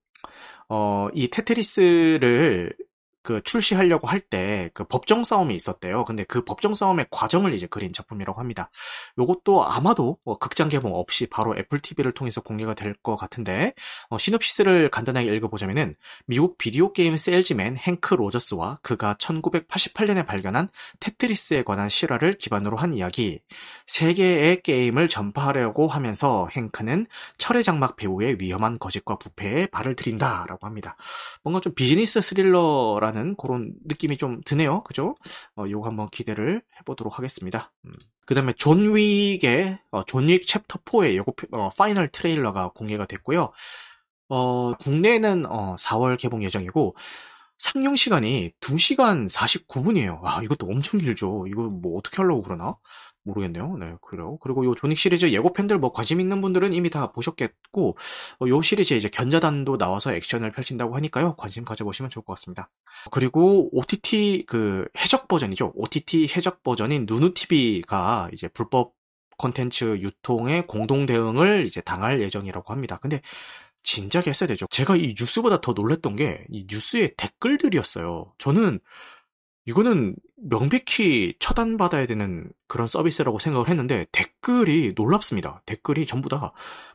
어, 0.69 1.09
이 1.15 1.29
테트리스를 1.29 2.75
그 3.23 3.41
출시하려고 3.43 4.09
할 4.09 4.21
때 4.31 4.71
그 4.75 4.85
법정 4.85 5.25
싸움이 5.25 5.55
있었대요. 5.55 6.05
근데 6.05 6.25
그 6.25 6.45
법정 6.45 6.75
싸움의 6.75 7.07
과정을 7.11 7.55
이제 7.55 7.67
그린 7.67 7.93
작품이라고 7.93 8.41
합니다. 8.41 8.71
요것도 9.19 9.65
아마도 9.67 10.19
뭐 10.25 10.39
극장 10.39 10.69
개봉 10.69 10.95
없이 10.95 11.29
바로 11.29 11.57
애플 11.57 11.81
TV를 11.81 12.13
통해서 12.13 12.41
공개가 12.41 12.75
될 12.75 12.95
것 13.03 13.17
같은데 13.17 13.73
어, 14.11 14.19
시놉시스를 14.19 14.91
간단하게 14.91 15.35
읽어보자면은 15.37 15.97
미국 16.27 16.59
비디오 16.59 16.93
게임 16.93 17.17
세일즈맨 17.17 17.77
행크 17.79 18.15
로저스와 18.15 18.79
그가 18.83 19.15
1988년에 19.15 20.27
발견한 20.27 20.69
테트리스에 21.01 21.63
관한 21.65 21.89
실화를 21.89 22.37
기반으로 22.39 22.77
한 22.77 22.95
이야기. 22.95 23.41
세계에 23.87 24.63
게임을 24.63 25.09
전파하려고 25.09 25.89
하면서 25.89 26.49
행크는 26.53 27.07
철의 27.39 27.65
장막 27.65 27.97
배후의 27.97 28.37
위험한 28.41 28.79
거짓과 28.79 29.17
부패에 29.19 29.67
발을 29.67 29.97
들인다라고 29.97 30.67
합니다. 30.67 30.97
뭔가 31.43 31.61
좀 31.61 31.75
비즈니스 31.75 32.21
스릴러라 32.21 33.12
라는 33.13 33.37
그런 33.37 33.75
느낌이 33.85 34.17
좀 34.17 34.41
드네요. 34.45 34.83
그죠? 34.85 35.17
어, 35.57 35.65
요거 35.69 35.87
한번 35.87 36.09
기대를 36.11 36.63
해보도록 36.81 37.19
하겠습니다. 37.19 37.73
음. 37.85 37.93
그 38.25 38.35
다음에 38.35 38.53
존 38.55 38.95
윅의, 38.95 39.79
어, 39.91 40.05
존윅 40.05 40.41
챕터 40.47 40.79
4의 40.85 41.17
요거, 41.17 41.35
어, 41.53 41.71
final 41.77 42.09
trailer가 42.09 42.71
공개가 42.75 43.07
됐고요. 43.07 43.53
어, 44.29 44.73
국내에는, 44.75 45.47
어, 45.47 45.77
4월 45.79 46.17
개봉 46.17 46.43
예정이고, 46.45 46.97
상영 47.59 47.97
시간이 47.97 48.51
2시간 48.61 49.29
49분이에요. 49.29 50.21
아, 50.25 50.43
이것도 50.43 50.67
엄청 50.67 50.99
길죠. 50.99 51.47
이거 51.47 51.63
뭐 51.65 51.97
어떻게 51.99 52.17
하려고 52.17 52.43
그러나? 52.43 52.75
모르겠네요. 53.25 53.77
네, 53.79 53.95
그래요. 54.03 54.39
그리고 54.41 54.65
요 54.65 54.75
존 54.75 54.87
윅 54.87 54.99
시리즈 54.99 55.27
예고 55.33 55.53
팬들 55.53 55.79
뭐 55.79 55.93
관심 55.93 56.21
있는 56.21 56.41
분들은 56.41 56.73
이미 56.75 56.91
다 56.91 57.13
보셨겠고, 57.13 57.97
어, 58.41 58.49
요 58.49 58.63
시리즈에 58.63 58.97
이제 58.97 59.09
견자단도 59.09 59.79
나와서 59.79 60.13
액션을 60.15 60.53
펼친다고 60.53 60.97
하니까요. 60.97 61.37
관심 61.37 61.65
가져보시면 61.65 62.11
좋을 62.11 62.25
것 62.25 62.35
같습니다. 62.35 62.69
그리고 63.11 63.69
OTT 63.77 64.45
그 64.47 64.87
해적 64.99 65.29
버전이죠. 65.29 65.73
OTT 65.75 66.29
해적 66.37 66.63
버전인 66.63 67.07
누누TV가 67.09 68.31
이제 68.33 68.49
불법 68.49 68.95
콘텐츠 69.39 69.85
유통에 70.01 70.63
공동 70.63 71.07
대응을 71.07 71.65
이제 71.67 71.81
당할 71.81 72.21
예정이라고 72.21 72.73
합니다. 72.73 72.99
근데 73.03 73.21
진작에 73.83 74.25
했어야 74.29 74.47
되죠. 74.49 74.67
제가 74.71 74.97
이 74.97 75.15
뉴스보다 75.19 75.61
더 75.61 75.73
놀랬던 75.73 76.17
게 76.17 76.45
이 76.51 76.67
뉴스의 76.71 77.15
댓글들이었어요. 77.17 78.33
저는 78.39 78.79
이거는 79.65 80.17
명백히 80.37 81.35
처단받아야 81.39 82.07
되는 82.07 82.51
그런 82.67 82.87
서비스라고 82.89 83.39
생각을 83.39 83.69
했는데 83.69 84.07
댓글이 84.13 84.95
놀랍습니다. 84.97 85.63
댓글이 85.67 86.07
전부 86.07 86.29
다 86.29 86.53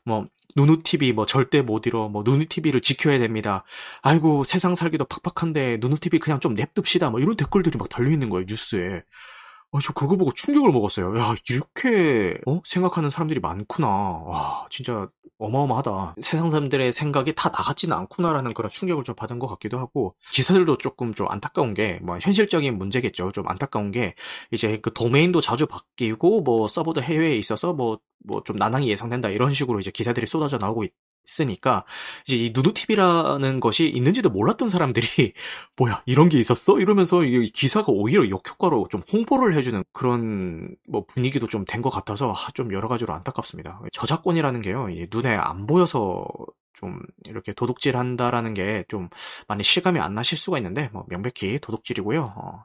뭐 0.07 0.25
누누TV 0.55 1.11
뭐 1.11 1.25
절대 1.25 1.61
못 1.61 1.85
잃어 1.85 2.07
뭐 2.07 2.23
누누TV를 2.23 2.81
지켜야 2.81 3.19
됩니다. 3.19 3.65
아이고 4.01 4.45
세상 4.45 4.73
살기도 4.73 5.05
팍팍한데 5.05 5.77
누누TV 5.81 6.19
그냥 6.19 6.39
좀 6.39 6.53
냅둡시다 6.55 7.09
뭐 7.09 7.19
이런 7.19 7.35
댓글들이 7.35 7.77
막 7.77 7.89
달려있는 7.89 8.29
거예요 8.29 8.45
뉴스에. 8.47 9.03
어, 9.71 9.79
저 9.81 9.91
그거 9.93 10.15
보고 10.15 10.31
충격을 10.31 10.71
먹었어요. 10.71 11.17
야, 11.19 11.35
이렇게, 11.49 12.37
어? 12.47 12.61
생각하는 12.65 13.09
사람들이 13.09 13.39
많구나. 13.41 13.87
와, 13.87 14.65
진짜 14.69 15.09
어마어마하다. 15.39 16.15
세상 16.21 16.49
사람들의 16.49 16.93
생각이 16.93 17.35
다 17.35 17.49
나같지는 17.49 17.95
않구나라는 17.95 18.53
그런 18.53 18.69
충격을 18.69 19.03
좀 19.03 19.13
받은 19.15 19.39
것 19.39 19.47
같기도 19.47 19.77
하고, 19.77 20.15
기사들도 20.31 20.77
조금 20.77 21.13
좀 21.13 21.27
안타까운 21.29 21.73
게, 21.73 21.99
뭐, 22.01 22.17
현실적인 22.17 22.77
문제겠죠. 22.77 23.33
좀 23.33 23.47
안타까운 23.47 23.91
게, 23.91 24.15
이제 24.51 24.79
그 24.81 24.93
도메인도 24.93 25.41
자주 25.41 25.67
바뀌고, 25.67 26.41
뭐, 26.41 26.67
서버도 26.67 27.01
해외에 27.01 27.35
있어서 27.35 27.73
뭐, 27.73 27.99
뭐, 28.25 28.41
좀 28.43 28.55
난항이 28.55 28.89
예상된다. 28.89 29.29
이런 29.29 29.53
식으로 29.53 29.79
이제 29.79 29.91
기사들이 29.91 30.27
쏟아져 30.27 30.57
나오고 30.57 30.85
있, 30.85 30.91
있으니까 31.27 31.83
이제 32.25 32.35
이 32.37 32.51
누누TV라는 32.53 33.59
것이 33.59 33.87
있는지도 33.89 34.29
몰랐던 34.29 34.69
사람들이 34.69 35.05
뭐야 35.77 36.01
이런 36.05 36.29
게 36.29 36.39
있었어? 36.39 36.79
이러면서 36.79 37.23
이 37.23 37.49
기사가 37.49 37.87
오히려 37.91 38.29
역효과로 38.29 38.87
좀 38.89 39.01
홍보를 39.11 39.55
해주는 39.55 39.83
그런 39.93 40.75
뭐 40.87 41.05
분위기도 41.05 41.47
좀 41.47 41.65
된 41.67 41.81
것 41.81 41.89
같아서 41.89 42.33
좀 42.53 42.73
여러 42.73 42.87
가지로 42.87 43.13
안타깝습니다. 43.13 43.81
저작권이라는 43.91 44.61
게요 44.61 44.87
눈에 45.11 45.35
안 45.35 45.67
보여서 45.67 46.25
좀 46.73 46.99
이렇게 47.27 47.53
도둑질 47.53 47.97
한다라는 47.97 48.53
게 48.53 48.83
좀 48.87 49.09
많이 49.47 49.63
실감이 49.63 49.99
안 49.99 50.13
나실 50.13 50.37
수가 50.37 50.57
있는데 50.59 50.89
뭐 50.93 51.05
명백히 51.09 51.59
도둑질이고요. 51.59 52.23
어, 52.37 52.63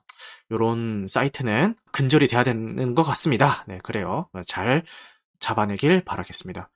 이런 0.51 1.07
사이트는 1.09 1.75
근절이 1.93 2.29
돼야 2.29 2.45
되는 2.45 2.95
것 2.95 3.03
같습니다. 3.03 3.65
네 3.69 3.79
그래요. 3.83 4.29
잘 4.47 4.85
잡아내길 5.41 6.03
바라겠습니다. 6.05 6.71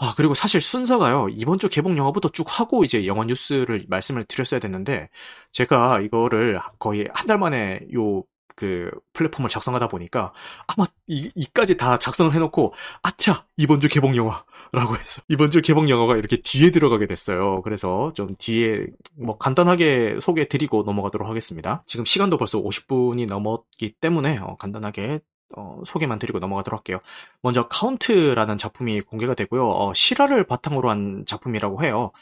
아, 0.00 0.14
그리고 0.16 0.32
사실 0.34 0.60
순서가요, 0.60 1.28
이번 1.30 1.58
주 1.58 1.68
개봉 1.68 1.96
영화부터 1.96 2.28
쭉 2.30 2.46
하고 2.48 2.84
이제 2.84 3.04
영화 3.06 3.24
뉴스를 3.24 3.84
말씀을 3.88 4.24
드렸어야 4.24 4.60
됐는데, 4.60 5.08
제가 5.52 6.00
이거를 6.00 6.60
거의 6.78 7.08
한 7.12 7.26
달 7.26 7.38
만에 7.38 7.80
요, 7.94 8.22
그, 8.54 8.90
플랫폼을 9.12 9.50
작성하다 9.50 9.88
보니까, 9.88 10.32
아마 10.68 10.86
이, 11.08 11.30
이까지 11.34 11.76
다 11.76 11.98
작성을 11.98 12.32
해놓고, 12.32 12.74
아차! 13.02 13.46
이번 13.56 13.80
주 13.80 13.88
개봉 13.88 14.14
영화! 14.16 14.44
라고 14.72 14.96
해서, 14.96 15.20
이번 15.28 15.50
주 15.50 15.62
개봉 15.62 15.88
영화가 15.90 16.16
이렇게 16.16 16.38
뒤에 16.44 16.70
들어가게 16.70 17.06
됐어요. 17.08 17.60
그래서 17.62 18.12
좀 18.14 18.34
뒤에, 18.38 18.86
뭐 19.16 19.36
간단하게 19.38 20.18
소개해 20.20 20.46
드리고 20.48 20.84
넘어가도록 20.84 21.28
하겠습니다. 21.28 21.82
지금 21.86 22.04
시간도 22.04 22.38
벌써 22.38 22.58
50분이 22.60 23.26
넘었기 23.26 23.94
때문에, 24.00 24.38
어, 24.38 24.56
간단하게 24.58 25.20
어, 25.56 25.80
소개만 25.84 26.18
드리고 26.18 26.38
넘어가도록 26.38 26.78
할게요. 26.78 27.00
먼저 27.42 27.68
카운트라는 27.68 28.58
작품이 28.58 29.00
공개가 29.00 29.34
되고요. 29.34 29.68
어, 29.68 29.94
실화를 29.94 30.44
바탕으로 30.44 30.90
한 30.90 31.24
작품이라고 31.26 31.82
해요. 31.82 32.12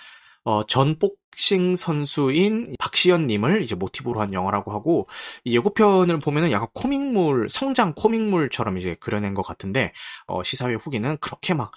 어, 0.44 0.62
전 0.64 0.96
복싱 0.98 1.74
선수인 1.74 2.76
박시헌님을 2.78 3.62
이제 3.62 3.74
모티브로 3.74 4.20
한 4.20 4.32
영화라고 4.32 4.72
하고 4.72 5.06
이 5.44 5.56
예고편을 5.56 6.20
보면은 6.20 6.52
약간 6.52 6.68
코믹물 6.72 7.48
성장 7.50 7.94
코믹물처럼 7.94 8.78
이제 8.78 8.94
그려낸 9.00 9.34
것 9.34 9.42
같은데 9.42 9.92
어, 10.28 10.44
시사회 10.44 10.74
후기는 10.74 11.16
그렇게 11.18 11.52
막 11.52 11.72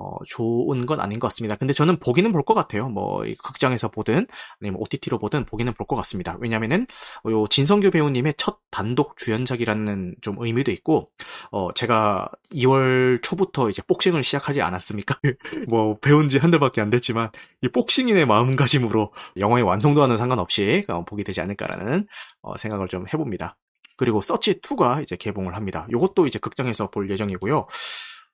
어, 0.00 0.16
좋은 0.26 0.86
건 0.86 0.98
아닌 1.00 1.18
것 1.18 1.28
같습니다. 1.28 1.56
근데 1.56 1.74
저는 1.74 1.98
보기는 1.98 2.32
볼 2.32 2.42
것 2.44 2.54
같아요. 2.54 2.88
뭐, 2.88 3.22
극장에서 3.44 3.88
보든, 3.90 4.26
아니면 4.62 4.80
OTT로 4.80 5.18
보든 5.18 5.44
보기는 5.44 5.70
볼 5.74 5.86
것 5.86 5.94
같습니다. 5.96 6.36
왜냐면은, 6.40 6.86
요, 7.28 7.46
진성규 7.48 7.90
배우님의 7.90 8.34
첫 8.38 8.60
단독 8.70 9.18
주연작이라는 9.18 10.14
좀 10.22 10.36
의미도 10.38 10.72
있고, 10.72 11.10
어, 11.52 11.72
제가 11.74 12.28
2월 12.52 13.20
초부터 13.22 13.68
이제 13.68 13.82
복싱을 13.86 14.22
시작하지 14.22 14.62
않았습니까? 14.62 15.16
뭐, 15.68 15.98
배운 16.00 16.28
지 16.28 16.38
한 16.38 16.50
달밖에 16.50 16.80
안 16.80 16.88
됐지만, 16.88 17.30
이 17.62 17.68
복싱인의 17.68 18.24
마음가짐으로 18.26 19.12
영화의 19.36 19.64
완성도와는 19.64 20.16
상관없이 20.16 20.84
어, 20.88 21.04
보게 21.04 21.22
되지 21.24 21.42
않을까라는 21.42 22.06
어, 22.42 22.56
생각을 22.56 22.88
좀 22.88 23.04
해봅니다. 23.12 23.56
그리고 23.98 24.22
서치 24.22 24.60
2가 24.62 25.02
이제 25.02 25.16
개봉을 25.16 25.54
합니다. 25.54 25.86
이것도 25.90 26.26
이제 26.26 26.38
극장에서 26.38 26.88
볼 26.90 27.10
예정이고요. 27.10 27.66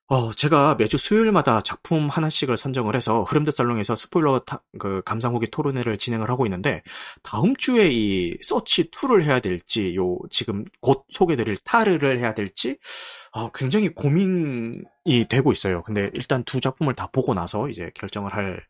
어, 0.09 0.31
제가 0.33 0.77
매주 0.77 0.99
수요일마다 0.99 1.62
작품 1.62 2.09
하나씩을 2.09 2.57
선정을 2.57 2.95
해서 2.95 3.25
흐름드 3.25 3.51
살롱에서 3.51 3.97
스포일러 3.97 4.38
타, 4.38 4.62
그 4.79 5.03
감상 5.05 5.35
후기 5.35 5.51
토론회를 5.51 5.97
진행을 5.97 6.31
하고 6.31 6.47
있는데 6.47 6.85
다음 7.25 7.57
주에 7.57 7.88
이 7.90 8.37
서치 8.40 8.88
2를 8.92 9.25
해야 9.25 9.40
될지 9.40 9.97
요 9.97 10.16
지금 10.31 10.64
곧 10.81 11.05
소개드릴 11.11 11.57
타르를 11.64 12.21
해야 12.21 12.35
될지 12.35 12.79
어, 13.33 13.51
굉장히 13.51 13.88
고민이 13.88 15.27
되고 15.29 15.51
있어요. 15.51 15.83
근데 15.83 16.09
일단 16.14 16.45
두 16.45 16.61
작품을 16.61 16.95
다 16.95 17.09
보고 17.11 17.35
나서 17.35 17.69
이제 17.69 17.90
결정을 17.95 18.33
할 18.33 18.62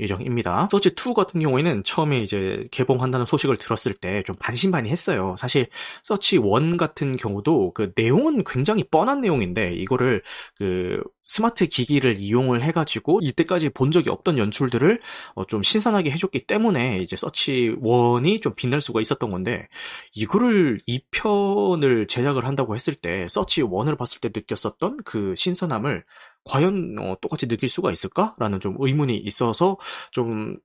예정입니다. 0.00 0.68
서치 0.70 0.90
2 0.90 1.14
같은 1.14 1.40
경우에는 1.40 1.84
처음에 1.84 2.20
이제 2.22 2.66
개봉한다는 2.72 3.26
소식을 3.26 3.56
들었을 3.58 3.94
때 3.94 4.22
좀 4.26 4.36
반신반의했어요. 4.38 5.36
사실 5.38 5.68
서치 6.02 6.36
1 6.36 6.76
같은 6.76 7.16
경우도 7.16 7.72
그 7.74 7.92
내용은 7.96 8.42
굉장히 8.44 8.84
뻔한 8.84 9.20
내용인데 9.20 9.72
이거를 9.74 10.22
그 10.56 11.02
스마트 11.22 11.66
기기를 11.66 12.18
이용을 12.18 12.62
해가지고 12.62 13.20
이때까지 13.22 13.70
본 13.70 13.92
적이 13.92 14.10
없던 14.10 14.38
연출들을 14.38 15.00
어 15.34 15.44
좀 15.50 15.62
신선하게 15.62 16.10
해줬기 16.12 16.46
때문에 16.46 16.98
이제 16.98 17.16
서치 17.16 17.74
1이 17.82 18.40
좀 18.42 18.52
빛날 18.56 18.80
수가 18.80 19.00
있었던 19.00 19.30
건데 19.30 19.68
이거를 20.14 20.80
2편을 20.88 22.08
제작을 22.08 22.46
한다고 22.46 22.74
했을 22.74 22.94
때 22.94 23.26
서치 23.28 23.62
1을 23.62 23.96
봤을 23.98 24.20
때 24.20 24.30
느꼈었던 24.34 24.98
그 25.04 25.34
신선함을 25.36 26.04
과연 26.44 26.96
어, 26.98 27.16
똑같이 27.20 27.48
느낄 27.48 27.68
수가 27.68 27.92
있을까라는 27.92 28.60
좀 28.60 28.76
의문이 28.78 29.16
있어서 29.18 29.76
좀 30.10 30.56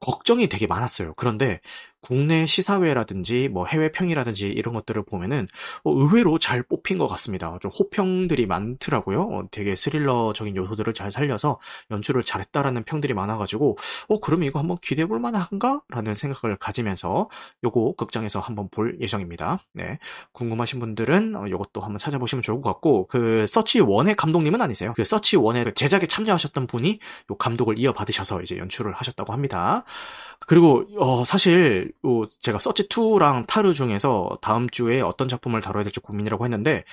걱정이 0.00 0.48
되게 0.48 0.66
많았어요. 0.66 1.14
그런데 1.16 1.60
국내 2.00 2.46
시사회라든지 2.46 3.48
뭐 3.48 3.66
해외 3.66 3.90
평이라든지 3.90 4.46
이런 4.46 4.74
것들을 4.74 5.02
보면은 5.04 5.46
어, 5.84 5.92
의외로 5.92 6.38
잘 6.38 6.62
뽑힌 6.62 6.98
것 6.98 7.08
같습니다. 7.08 7.56
좀 7.60 7.70
호평들이 7.78 8.46
많더라고요. 8.46 9.22
어, 9.22 9.48
되게 9.50 9.74
스릴러적인 9.74 10.56
요소들을 10.56 10.94
잘 10.94 11.10
살려서 11.10 11.58
연출을 11.90 12.22
잘했다라는 12.22 12.84
평들이 12.84 13.14
많아가지고 13.14 13.76
어 14.08 14.20
그럼 14.20 14.44
이거 14.44 14.58
한번 14.58 14.76
기대해볼 14.80 15.18
만한가?라는 15.18 16.14
생각을 16.14 16.56
가지면서 16.56 17.28
요거 17.64 17.94
극장에서 17.96 18.40
한번 18.40 18.68
볼 18.70 18.98
예정입니다. 19.00 19.60
네, 19.72 19.98
궁금하신 20.32 20.80
분들은 20.80 21.36
어, 21.36 21.48
요것도 21.48 21.80
한번 21.80 21.98
찾아보시면 21.98 22.42
좋을 22.42 22.60
것 22.60 22.70
같고 22.74 23.06
그 23.08 23.46
서치 23.46 23.80
원의 23.80 24.14
감독님은 24.16 24.60
아니세요. 24.60 24.94
그 24.96 25.04
서치 25.04 25.36
원의 25.36 25.64
그 25.64 25.74
제작에 25.74 26.06
참여하셨던 26.06 26.66
분이 26.66 26.98
요 27.30 27.36
감독을 27.36 27.78
이어받으셔서 27.78 28.42
이제 28.42 28.56
연출을 28.58 28.92
하셨다고 28.94 29.32
합니다. 29.32 29.84
그리고 30.46 30.84
어, 30.98 31.24
사실 31.24 31.87
어, 32.02 32.24
제가 32.40 32.58
서치 32.58 32.88
2랑 32.88 33.46
타르 33.46 33.72
중에서 33.72 34.38
다음 34.42 34.68
주에 34.68 35.00
어떤 35.00 35.28
작품을 35.28 35.60
다뤄야 35.60 35.84
될지 35.84 36.00
고민이라고 36.00 36.44
했는데 36.44 36.84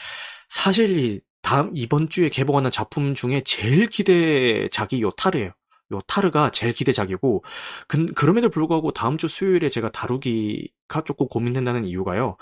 사실 0.50 1.00
이 1.00 1.22
다음 1.42 1.70
이번 1.74 2.10
주에 2.10 2.30
개봉하는 2.30 2.72
작품 2.72 3.14
중에 3.14 3.42
제일 3.46 3.88
기대작이 3.88 5.02
요 5.02 5.12
타르예요. 5.12 5.52
요 5.94 6.02
타르가 6.08 6.50
제일 6.50 6.74
기대작이고 6.74 7.44
그, 7.88 8.06
그럼에도 8.08 8.50
불구하고 8.50 8.92
다음 8.92 9.18
주 9.18 9.28
수요일에 9.28 9.70
제가 9.70 9.92
다루기 9.92 10.72
가 10.85 10.85
조금 11.04 11.28
고민된다는 11.28 11.86
이유가요. 11.86 12.38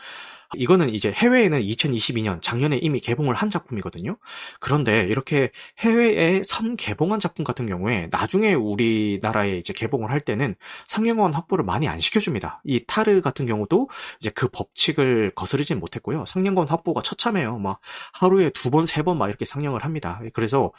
이거는 0.55 0.89
이제 0.93 1.11
해외에는 1.11 1.59
2022년 1.61 2.39
작년에 2.39 2.77
이미 2.77 2.99
개봉을 2.99 3.33
한 3.33 3.49
작품이거든요. 3.49 4.17
그런데 4.59 5.01
이렇게 5.09 5.49
해외에 5.79 6.43
선 6.45 6.77
개봉한 6.77 7.19
작품 7.19 7.43
같은 7.43 7.65
경우에 7.65 8.07
나중에 8.11 8.53
우리나라에 8.53 9.57
이제 9.57 9.73
개봉을 9.73 10.11
할 10.11 10.19
때는 10.19 10.53
상영원 10.87 11.33
확보를 11.33 11.65
많이 11.65 11.87
안 11.87 11.99
시켜줍니다. 11.99 12.61
이 12.65 12.83
타르 12.85 13.21
같은 13.21 13.47
경우도 13.47 13.89
이제 14.19 14.29
그 14.29 14.47
법칙을 14.47 15.31
거스르진 15.35 15.79
못했고요. 15.79 16.25
상영원 16.27 16.67
확보가 16.67 17.01
처참해요. 17.01 17.57
막 17.57 17.79
하루에 18.13 18.49
두 18.51 18.69
번, 18.69 18.85
세 18.85 19.01
번 19.03 19.17
막 19.17 19.27
이렇게 19.29 19.45
상영을 19.45 19.83
합니다. 19.83 20.21
그래서 20.33 20.71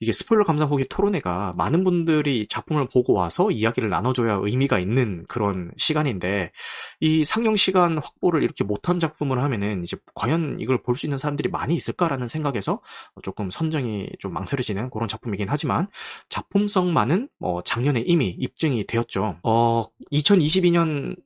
이게 0.00 0.12
스포일러 0.12 0.44
감상 0.44 0.68
후기 0.68 0.86
토론회가 0.88 1.54
많은 1.56 1.84
분들이 1.84 2.46
작품을 2.48 2.86
보고 2.92 3.12
와서 3.12 3.50
이야기를 3.50 3.88
나눠줘야 3.90 4.38
의미가 4.42 4.78
있는 4.78 5.24
그런 5.28 5.70
시간인데 5.76 6.50
이 7.00 7.07
상영 7.24 7.56
시간 7.56 7.98
확보를 7.98 8.42
이렇게 8.42 8.64
못한 8.64 8.98
작품 8.98 9.18
작품을 9.18 9.42
하면은 9.42 9.82
이제 9.82 9.96
과연 10.14 10.58
이걸 10.60 10.82
볼 10.82 10.98
수 10.98 11.06
있는 11.06 11.16
사람들이 11.18 11.48
많이 11.48 11.74
있을까라는 11.74 12.26
생각에서 12.26 12.80
조금 13.22 13.50
선정이 13.50 14.10
좀 14.18 14.32
망설여지는 14.32 14.90
그런 14.90 15.06
작품이긴 15.06 15.48
하지만 15.48 15.86
작품성만은 16.28 17.28
뭐 17.38 17.62
작년에 17.62 18.00
이미 18.00 18.30
입증이 18.30 18.84
되었죠. 18.86 19.36
어 19.44 19.84
2022년 20.10 21.16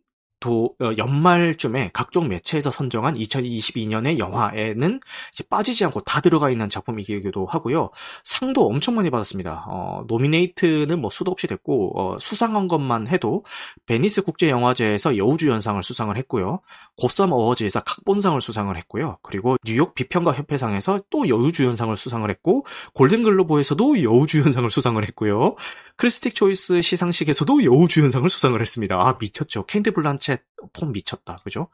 도 0.43 0.75
어, 0.81 0.91
연말쯤에 0.99 1.91
각종 1.95 2.29
매체에서 2.29 2.71
선정한 2.71 3.15
2022년의 3.15 4.19
영화에는 4.19 5.01
빠지지 5.49 5.85
않고 5.87 6.03
다 6.03 6.21
들어가 6.21 6.51
있는 6.51 6.69
작품이기도 6.69 7.47
하고요. 7.47 7.91
상도 8.25 8.67
엄청 8.67 8.97
많이 8.97 9.09
받았습니다. 9.09 9.65
어, 9.69 10.05
노미네이트는 10.09 11.01
뭐 11.01 11.09
수도 11.11 11.31
없이 11.31 11.47
됐고 11.47 11.93
어, 11.99 12.19
수상한 12.19 12.69
것만 12.69 13.07
해도 13.07 13.45
베니스 13.87 14.23
국제 14.23 14.51
영화제에서 14.51 15.17
여우주연상을 15.17 15.83
수상을 15.83 16.15
했고요. 16.17 16.61
고썸 16.97 17.33
어워즈에서 17.33 17.81
각본상을 17.81 18.41
수상을 18.41 18.77
했고요. 18.77 19.19
그리고 19.23 19.57
뉴욕 19.65 19.95
비평가 19.95 20.33
협회상에서 20.33 21.03
또 21.11 21.29
여우주연상을 21.29 21.95
수상을 21.97 22.29
했고 22.29 22.67
골든글로브에서도 22.95 24.03
여우주연상을 24.03 24.69
수상을 24.69 25.03
했고요. 25.07 25.55
크리틱스 25.97 26.35
초이스 26.35 26.83
시상식에서도 26.83 27.65
여우주연상을 27.65 28.29
수상을 28.29 28.61
했습니다. 28.61 28.97
아 28.97 29.17
미쳤죠. 29.21 29.67
케이트 29.67 29.93
블란쳇 29.93 30.32
폼 30.73 30.93
미쳤다. 30.93 31.37
그죠? 31.45 31.69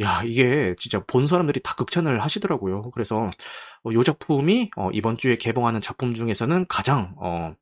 야, 0.00 0.22
이게 0.24 0.74
진짜 0.78 1.02
본 1.06 1.26
사람들이 1.26 1.60
다 1.62 1.74
극찬을 1.74 2.22
하시더라고요. 2.22 2.90
그래서 2.92 3.30
어, 3.82 3.92
이 3.92 4.04
작품이 4.04 4.70
어, 4.76 4.90
이번 4.92 5.16
주에 5.16 5.36
개봉하는 5.36 5.80
작품 5.80 6.14
중에서는 6.14 6.66
가장 6.68 7.14
어, 7.18 7.54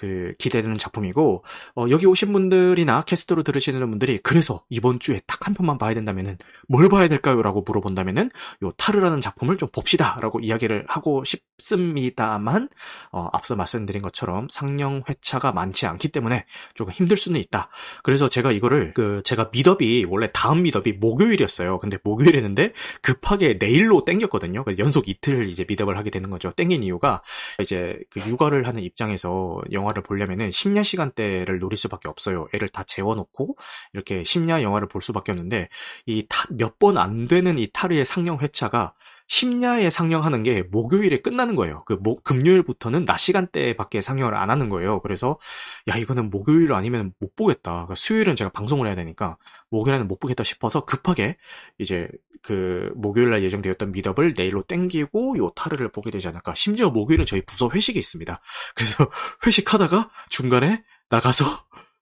그 0.00 0.32
기대되는 0.38 0.78
작품이고 0.78 1.44
어, 1.76 1.86
여기 1.90 2.06
오신 2.06 2.32
분들이나 2.32 3.02
캐스트로 3.02 3.42
들으시는 3.42 3.88
분들이 3.90 4.18
그래서 4.18 4.64
이번 4.70 4.98
주에 4.98 5.20
딱 5.26 5.40
한 5.50 5.54
편만 5.54 5.78
봐야 5.78 5.94
된다면은 5.94 6.38
뭘 6.68 6.88
봐야 6.88 7.08
될까요?라고 7.08 7.62
물어본다면은 7.62 8.30
요 8.62 8.70
타르라는 8.76 9.20
작품을 9.20 9.56
좀 9.56 9.68
봅시다라고 9.70 10.40
이야기를 10.40 10.84
하고 10.88 11.24
싶습니다만 11.24 12.68
어, 13.12 13.28
앞서 13.32 13.56
말씀드린 13.56 14.02
것처럼 14.02 14.48
상영 14.48 15.04
회차가 15.08 15.52
많지 15.52 15.86
않기 15.86 16.08
때문에 16.08 16.46
조금 16.74 16.92
힘들 16.92 17.16
수는 17.16 17.40
있다. 17.40 17.68
그래서 18.02 18.28
제가 18.28 18.52
이거를 18.52 18.92
그 18.94 19.22
제가 19.24 19.50
미더비 19.52 20.06
원래 20.08 20.28
다음 20.32 20.62
미더비 20.62 20.94
목요일이었어요. 20.94 21.78
근데 21.78 21.98
목요일이었는데 22.02 22.72
급하게 23.02 23.56
내일로 23.58 24.04
땡겼거든요. 24.04 24.64
연속 24.78 25.08
이틀 25.08 25.48
이제 25.48 25.64
미더를 25.68 25.96
하게 25.96 26.10
되는 26.10 26.30
거죠. 26.30 26.50
땡긴 26.52 26.82
이유가 26.82 27.22
이제 27.60 27.98
그 28.10 28.20
육아를 28.20 28.66
하는 28.66 28.82
입장에서 28.82 29.60
영화 29.72 29.89
영화를 29.90 30.02
보려면은 30.02 30.50
심야 30.50 30.82
시간대를 30.82 31.58
노릴 31.58 31.76
수밖에 31.76 32.08
없어요. 32.08 32.46
애를 32.54 32.68
다 32.68 32.82
재워놓고 32.84 33.56
이렇게 33.92 34.24
심야 34.24 34.62
영화를 34.62 34.88
볼 34.88 35.02
수밖에 35.02 35.32
없는데 35.32 35.68
이 36.06 36.26
몇 36.58 36.78
번 36.78 36.96
안 36.98 37.26
되는 37.26 37.58
이 37.58 37.68
타르의 37.72 38.04
상영 38.04 38.38
회차가 38.40 38.94
심야에 39.30 39.90
상영하는 39.90 40.42
게 40.42 40.64
목요일에 40.64 41.20
끝나는 41.20 41.54
거예요. 41.54 41.84
그 41.86 41.92
목, 41.92 42.24
금요일부터는 42.24 43.04
낮 43.04 43.16
시간대밖에 43.16 44.02
상영을 44.02 44.34
안 44.34 44.50
하는 44.50 44.68
거예요. 44.68 45.00
그래서 45.02 45.38
야 45.86 45.96
이거는 45.96 46.30
목요일 46.30 46.72
아니면 46.72 47.12
못 47.20 47.36
보겠다. 47.36 47.70
그러니까 47.70 47.94
수요일은 47.94 48.34
제가 48.34 48.50
방송을 48.50 48.88
해야 48.88 48.96
되니까 48.96 49.36
목요일에는 49.70 50.08
못 50.08 50.18
보겠다 50.18 50.42
싶어서 50.42 50.84
급하게 50.84 51.36
이제 51.78 52.08
그 52.42 52.92
목요일 52.96 53.30
날 53.30 53.44
예정되었던 53.44 53.92
미덥을 53.92 54.34
내일로 54.36 54.64
땡기고 54.64 55.38
요 55.38 55.50
타르를 55.50 55.92
보게 55.92 56.10
되지 56.10 56.26
않을까. 56.26 56.56
심지어 56.56 56.90
목요일은 56.90 57.24
저희 57.24 57.40
부서 57.42 57.70
회식이 57.72 58.00
있습니다. 58.00 58.40
그래서 58.74 59.08
회식하다가 59.46 60.10
중간에 60.28 60.82
나가서 61.08 61.44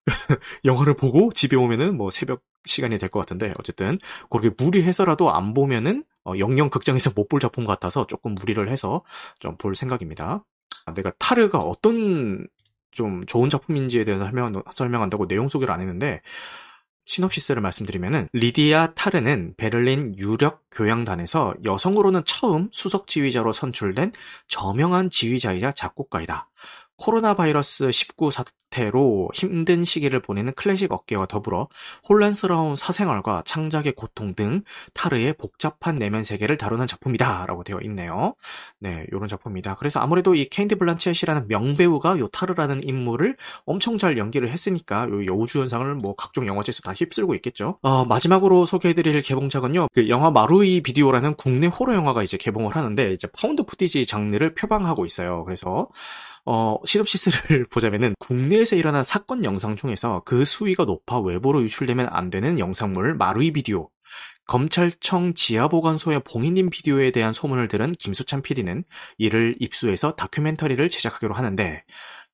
영화를 0.65 0.95
보고 0.95 1.31
집에 1.35 1.57
오면은 1.57 1.95
뭐 1.95 2.09
새벽 2.09 2.41
시간이 2.65 2.99
될 2.99 3.09
것 3.11 3.21
같은데 3.21 3.55
어쨌든 3.59 3.99
그렇게 4.31 4.51
무리해서라도 4.63 5.31
안 5.33 5.55
보면은 5.55 6.05
어, 6.25 6.35
영영 6.39 6.71
극장에서 6.71 7.13
못 7.17 7.29
볼 7.29 7.41
작품 7.41 7.65
같아서 7.67 8.07
조금 8.07 8.35
무리를 8.35 8.69
해서 8.71 9.03
좀 9.39 9.57
볼 9.59 9.75
생각입니다. 9.75 10.45
아, 10.87 10.95
내가 10.95 11.13
타르가 11.19 11.59
어떤 11.59 12.47
좀 12.91 13.25
좋은 13.27 13.49
작품인지에 13.51 14.05
대해서 14.05 14.25
설명, 14.25 14.63
설명한다고 14.73 15.29
내용 15.29 15.49
소개를 15.49 15.73
안 15.73 15.81
했는데 15.81 16.21
시놉시스를 17.07 17.63
말씀드리면은 17.63 18.29
리디아 18.35 18.93
타르는 18.95 19.55
베를린 19.57 20.17
유력 20.19 20.65
교양단에서 20.71 21.55
여성으로는 21.65 22.23
처음 22.27 22.69
수석 22.73 23.07
지휘자로 23.07 23.53
선출된 23.53 24.13
저명한 24.49 25.09
지휘자이자 25.11 25.73
작곡가이다. 25.73 26.51
코로나 26.99 27.35
바이러스 27.35 27.93
19 27.93 28.33
사태로 28.33 29.31
힘든 29.33 29.85
시기를 29.85 30.21
보내는 30.21 30.53
클래식 30.55 30.93
업계와 30.93 31.27
더불어 31.27 31.69
혼란스러운 32.09 32.75
사생활과 32.75 33.43
창작의 33.47 33.93
고통 33.93 34.35
등 34.35 34.63
타르의 34.95 35.35
복잡한 35.35 35.97
내면 35.97 36.25
세계를 36.25 36.59
다루는 36.59 36.89
작품이다 36.89 37.47
라고 37.47 37.63
되어 37.63 37.79
있네요. 37.85 38.35
네, 38.81 39.07
요런 39.13 39.29
작품입니다. 39.29 39.77
그래서 39.77 40.01
아무래도 40.01 40.35
이 40.35 40.47
케이트 40.47 40.75
블란쳇이라는 40.75 41.47
명배우가 41.47 42.19
요 42.19 42.27
타르라는 42.29 42.83
인물을 42.83 43.37
엄청 43.65 43.97
잘 43.97 44.19
연기를 44.19 44.51
했으니까 44.51 45.09
요 45.09 45.25
여우주연상을 45.25 45.95
뭐 46.03 46.17
각종 46.17 46.49
영화제에서 46.49 46.83
다 46.83 46.93
휩쓸고 46.93 47.37
있겠죠. 47.37 47.79
어, 47.83 48.05
마지막으로 48.05 48.65
소개해드릴 48.65 49.23
개봉작은요. 49.23 49.89
그 49.95 50.09
영화 50.09 50.33
마루이 50.33 50.81
비디오라는 50.83 51.37
국내 51.37 51.69
호러 51.69 51.95
영화가 51.95 52.25
이제 52.25 52.37
개봉을 52.37 52.75
하는데 52.75 53.13
이제 53.13 53.29
found 53.29 53.63
footage 53.63 54.05
장르를 54.07 54.55
표방하고 54.55 55.07
있어요. 55.07 55.45
그래서 55.45 55.89
어, 56.51 56.79
시놉시스를 56.83 57.67
보자면은 57.69 58.15
국내에서 58.19 58.75
일어난 58.75 59.03
사건 59.03 59.45
영상 59.45 59.77
중에서 59.77 60.23
그 60.25 60.47
수위가 60.47 60.87
높아 60.87 61.21
외부로 61.21 61.61
유출되면 61.61 62.09
안 62.11 62.31
되는 62.31 62.59
영상물 62.59 63.17
마루이 63.17 63.53
비디오. 63.53 63.91
검찰청 64.47 65.35
지하보관소의 65.35 66.23
봉인된 66.25 66.71
비디오에 66.71 67.11
대한 67.11 67.35
소문을 67.35 67.69
들은 67.69 67.93
김수찬 67.93 68.41
PD는 68.41 68.85
이를 69.19 69.57
입수해서 69.61 70.13
다큐멘터리를 70.13 70.89
제작하기로 70.89 71.35
하는데 71.35 71.85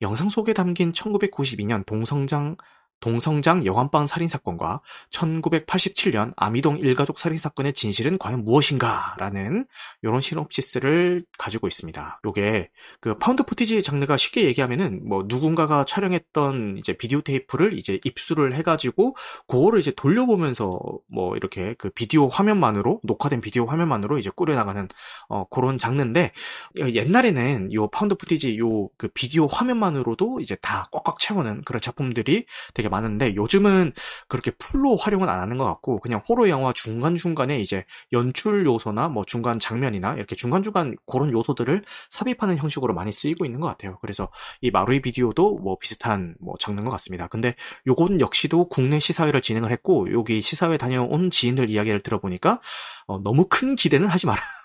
영상 0.00 0.29
속에 0.29 0.53
담긴 0.53 0.92
1992년 0.92 1.85
동성장 1.85 2.57
동성장 3.00 3.66
여관방 3.66 4.07
살인사건과 4.07 4.80
1987년 5.11 6.33
아미동 6.37 6.78
일가족 6.78 7.18
살인사건의 7.18 7.74
진실은 7.74 8.16
과연 8.18 8.44
무엇인가? 8.44 9.14
라는 9.18 9.66
이런 10.02 10.20
시놉시스를 10.20 11.24
가지고 11.37 11.68
있습니다. 11.68 12.20
요게 12.24 12.70
그 13.00 13.18
found 13.18 13.42
footage 13.44 13.82
장르가 13.83 14.16
쉽게 14.16 14.44
얘기하면은 14.44 15.07
뭐 15.07 15.24
누군가가 15.26 15.85
촬영했던 15.85 16.78
이제 16.78 16.92
비디오 16.94 17.20
테이프를 17.20 17.78
이제 17.78 18.00
입수를 18.04 18.54
해가지고 18.54 19.16
그거를 19.46 19.80
이제 19.80 19.92
돌려보면서 19.94 20.78
뭐 21.09 21.37
이렇게 21.37 21.74
그 21.78 21.90
비디오 21.90 22.28
화면만으로 22.28 23.00
녹화된 23.02 23.40
비디오 23.40 23.66
화면만으로 23.66 24.18
이제 24.18 24.30
꾸려나가는 24.35 24.88
어 25.28 25.44
그런 25.50 25.78
장르인데 25.78 26.33
옛날에는 26.78 27.72
요 27.72 27.88
found 27.88 28.14
footage 28.14 28.58
요 28.59 28.85
그 28.96 29.09
비디오 29.09 29.46
화면만으로도 29.46 30.40
이제 30.40 30.57
다 30.57 30.88
꽉꽉 30.92 31.18
채우는 31.18 31.62
그런 31.64 31.80
작품들이 31.80 32.46
되게 32.74 32.83
많은데 32.88 33.34
요즘은 33.34 33.92
그렇게 34.28 34.50
full로 34.52 34.96
활용은 34.96 35.28
안 35.28 35.40
하는 35.40 35.58
것 35.58 35.64
같고 35.64 36.00
그냥 36.00 36.22
호러 36.28 36.48
영화 36.48 36.72
중간중간에 36.72 37.60
이제 37.60 37.84
연출 38.12 38.66
요소나 38.66 39.08
뭐 39.08 39.24
중간 39.24 39.58
장면이나 39.58 40.14
이렇게 40.14 40.36
중간중간 40.36 40.96
그런 41.06 41.32
요소들을 41.32 41.84
삽입하는 42.10 42.58
형식으로 42.58 42.94
많이 42.94 43.12
쓰이고 43.12 43.44
있는 43.44 43.60
것 43.60 43.66
같아요. 43.66 43.98
그래서 44.00 44.28
이 44.60 44.70
마루이 44.70 45.00
비디오도 45.00 45.58
뭐 45.58 45.78
비슷한 45.78 46.34
뭐 46.40 46.54
장르인 46.58 46.84
것 46.84 46.90
같습니다. 46.92 47.28
근데 47.28 47.54
요건 47.86 48.20
역시도 48.20 48.68
국내 48.68 48.98
시사회를 48.98 49.40
진행을 49.40 49.70
했고 49.70 50.12
여기 50.12 50.40
시사회 50.40 50.76
다녀온 50.76 51.30
지인들 51.30 51.70
이야기를 51.70 52.00
들어보니까 52.00 52.60
어, 53.06 53.18
너무 53.22 53.46
큰 53.48 53.74
기대는 53.74 54.08
하지 54.08 54.26
마라. 54.26 54.63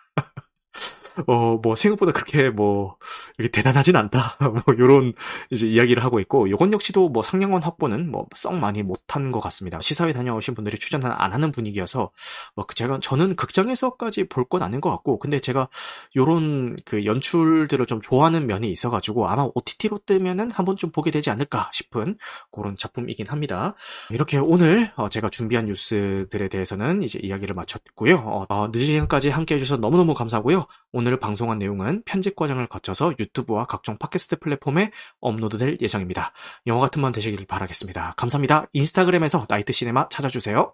어, 1.27 1.57
뭐, 1.57 1.75
생각보다 1.75 2.11
그렇게 2.11 2.49
뭐, 2.49 2.97
이게 3.39 3.49
대단하진 3.49 3.95
않다. 3.95 4.37
뭐, 4.65 4.75
요런, 4.77 5.13
이제 5.51 5.67
이야기를 5.67 6.03
하고 6.03 6.19
있고, 6.19 6.49
요건 6.49 6.71
역시도 6.73 7.09
뭐, 7.09 7.23
상영원 7.23 7.63
확보는 7.63 8.11
뭐, 8.11 8.25
썩 8.35 8.55
많이 8.57 8.83
못한 8.83 9.31
것 9.31 9.39
같습니다. 9.39 9.79
시사회 9.81 10.13
다녀오신 10.13 10.55
분들이 10.55 10.77
추천을 10.77 11.11
안 11.11 11.33
하는 11.33 11.51
분위기여서, 11.51 12.11
뭐, 12.55 12.65
그 12.65 12.75
제가, 12.75 12.99
저는 13.01 13.35
극장에서까지 13.35 14.25
볼 14.29 14.45
건 14.49 14.63
아닌 14.63 14.81
것 14.81 14.89
같고, 14.89 15.19
근데 15.19 15.39
제가 15.39 15.69
요런 16.15 16.75
그 16.85 17.05
연출들을 17.05 17.85
좀 17.85 18.01
좋아하는 18.01 18.47
면이 18.47 18.71
있어가지고, 18.71 19.27
아마 19.27 19.47
OTT로 19.53 19.99
뜨면은 20.05 20.49
한 20.51 20.65
번쯤 20.65 20.91
보게 20.91 21.11
되지 21.11 21.29
않을까 21.29 21.69
싶은 21.73 22.17
그런 22.51 22.75
작품이긴 22.75 23.27
합니다. 23.29 23.75
이렇게 24.09 24.37
오늘 24.37 24.91
어, 24.95 25.09
제가 25.09 25.29
준비한 25.29 25.65
뉴스들에 25.65 26.47
대해서는 26.47 27.03
이제 27.03 27.19
이야기를 27.21 27.53
마쳤고요. 27.55 28.15
어, 28.17 28.45
어, 28.49 28.67
늦은 28.73 28.85
시간까지 28.85 29.29
함께 29.29 29.55
해주셔서 29.55 29.79
너무너무 29.81 30.13
감사하고요. 30.13 30.65
오늘 30.99 31.17
방송한 31.17 31.59
내용은 31.59 32.03
편집 32.03 32.35
과정을 32.35 32.67
거쳐서 32.67 33.13
유튜브와 33.17 33.67
각종 33.67 33.97
팟캐스트 33.97 34.39
플랫폼에 34.39 34.91
업로드될 35.21 35.77
예정입니다. 35.79 36.33
영화 36.67 36.81
같은 36.81 37.01
만 37.01 37.13
되시길 37.13 37.45
바라겠습니다. 37.45 38.15
감사합니다. 38.17 38.65
인스타그램에서 38.73 39.45
나이트 39.47 39.71
시네마 39.71 40.09
찾아주세요. 40.09 40.73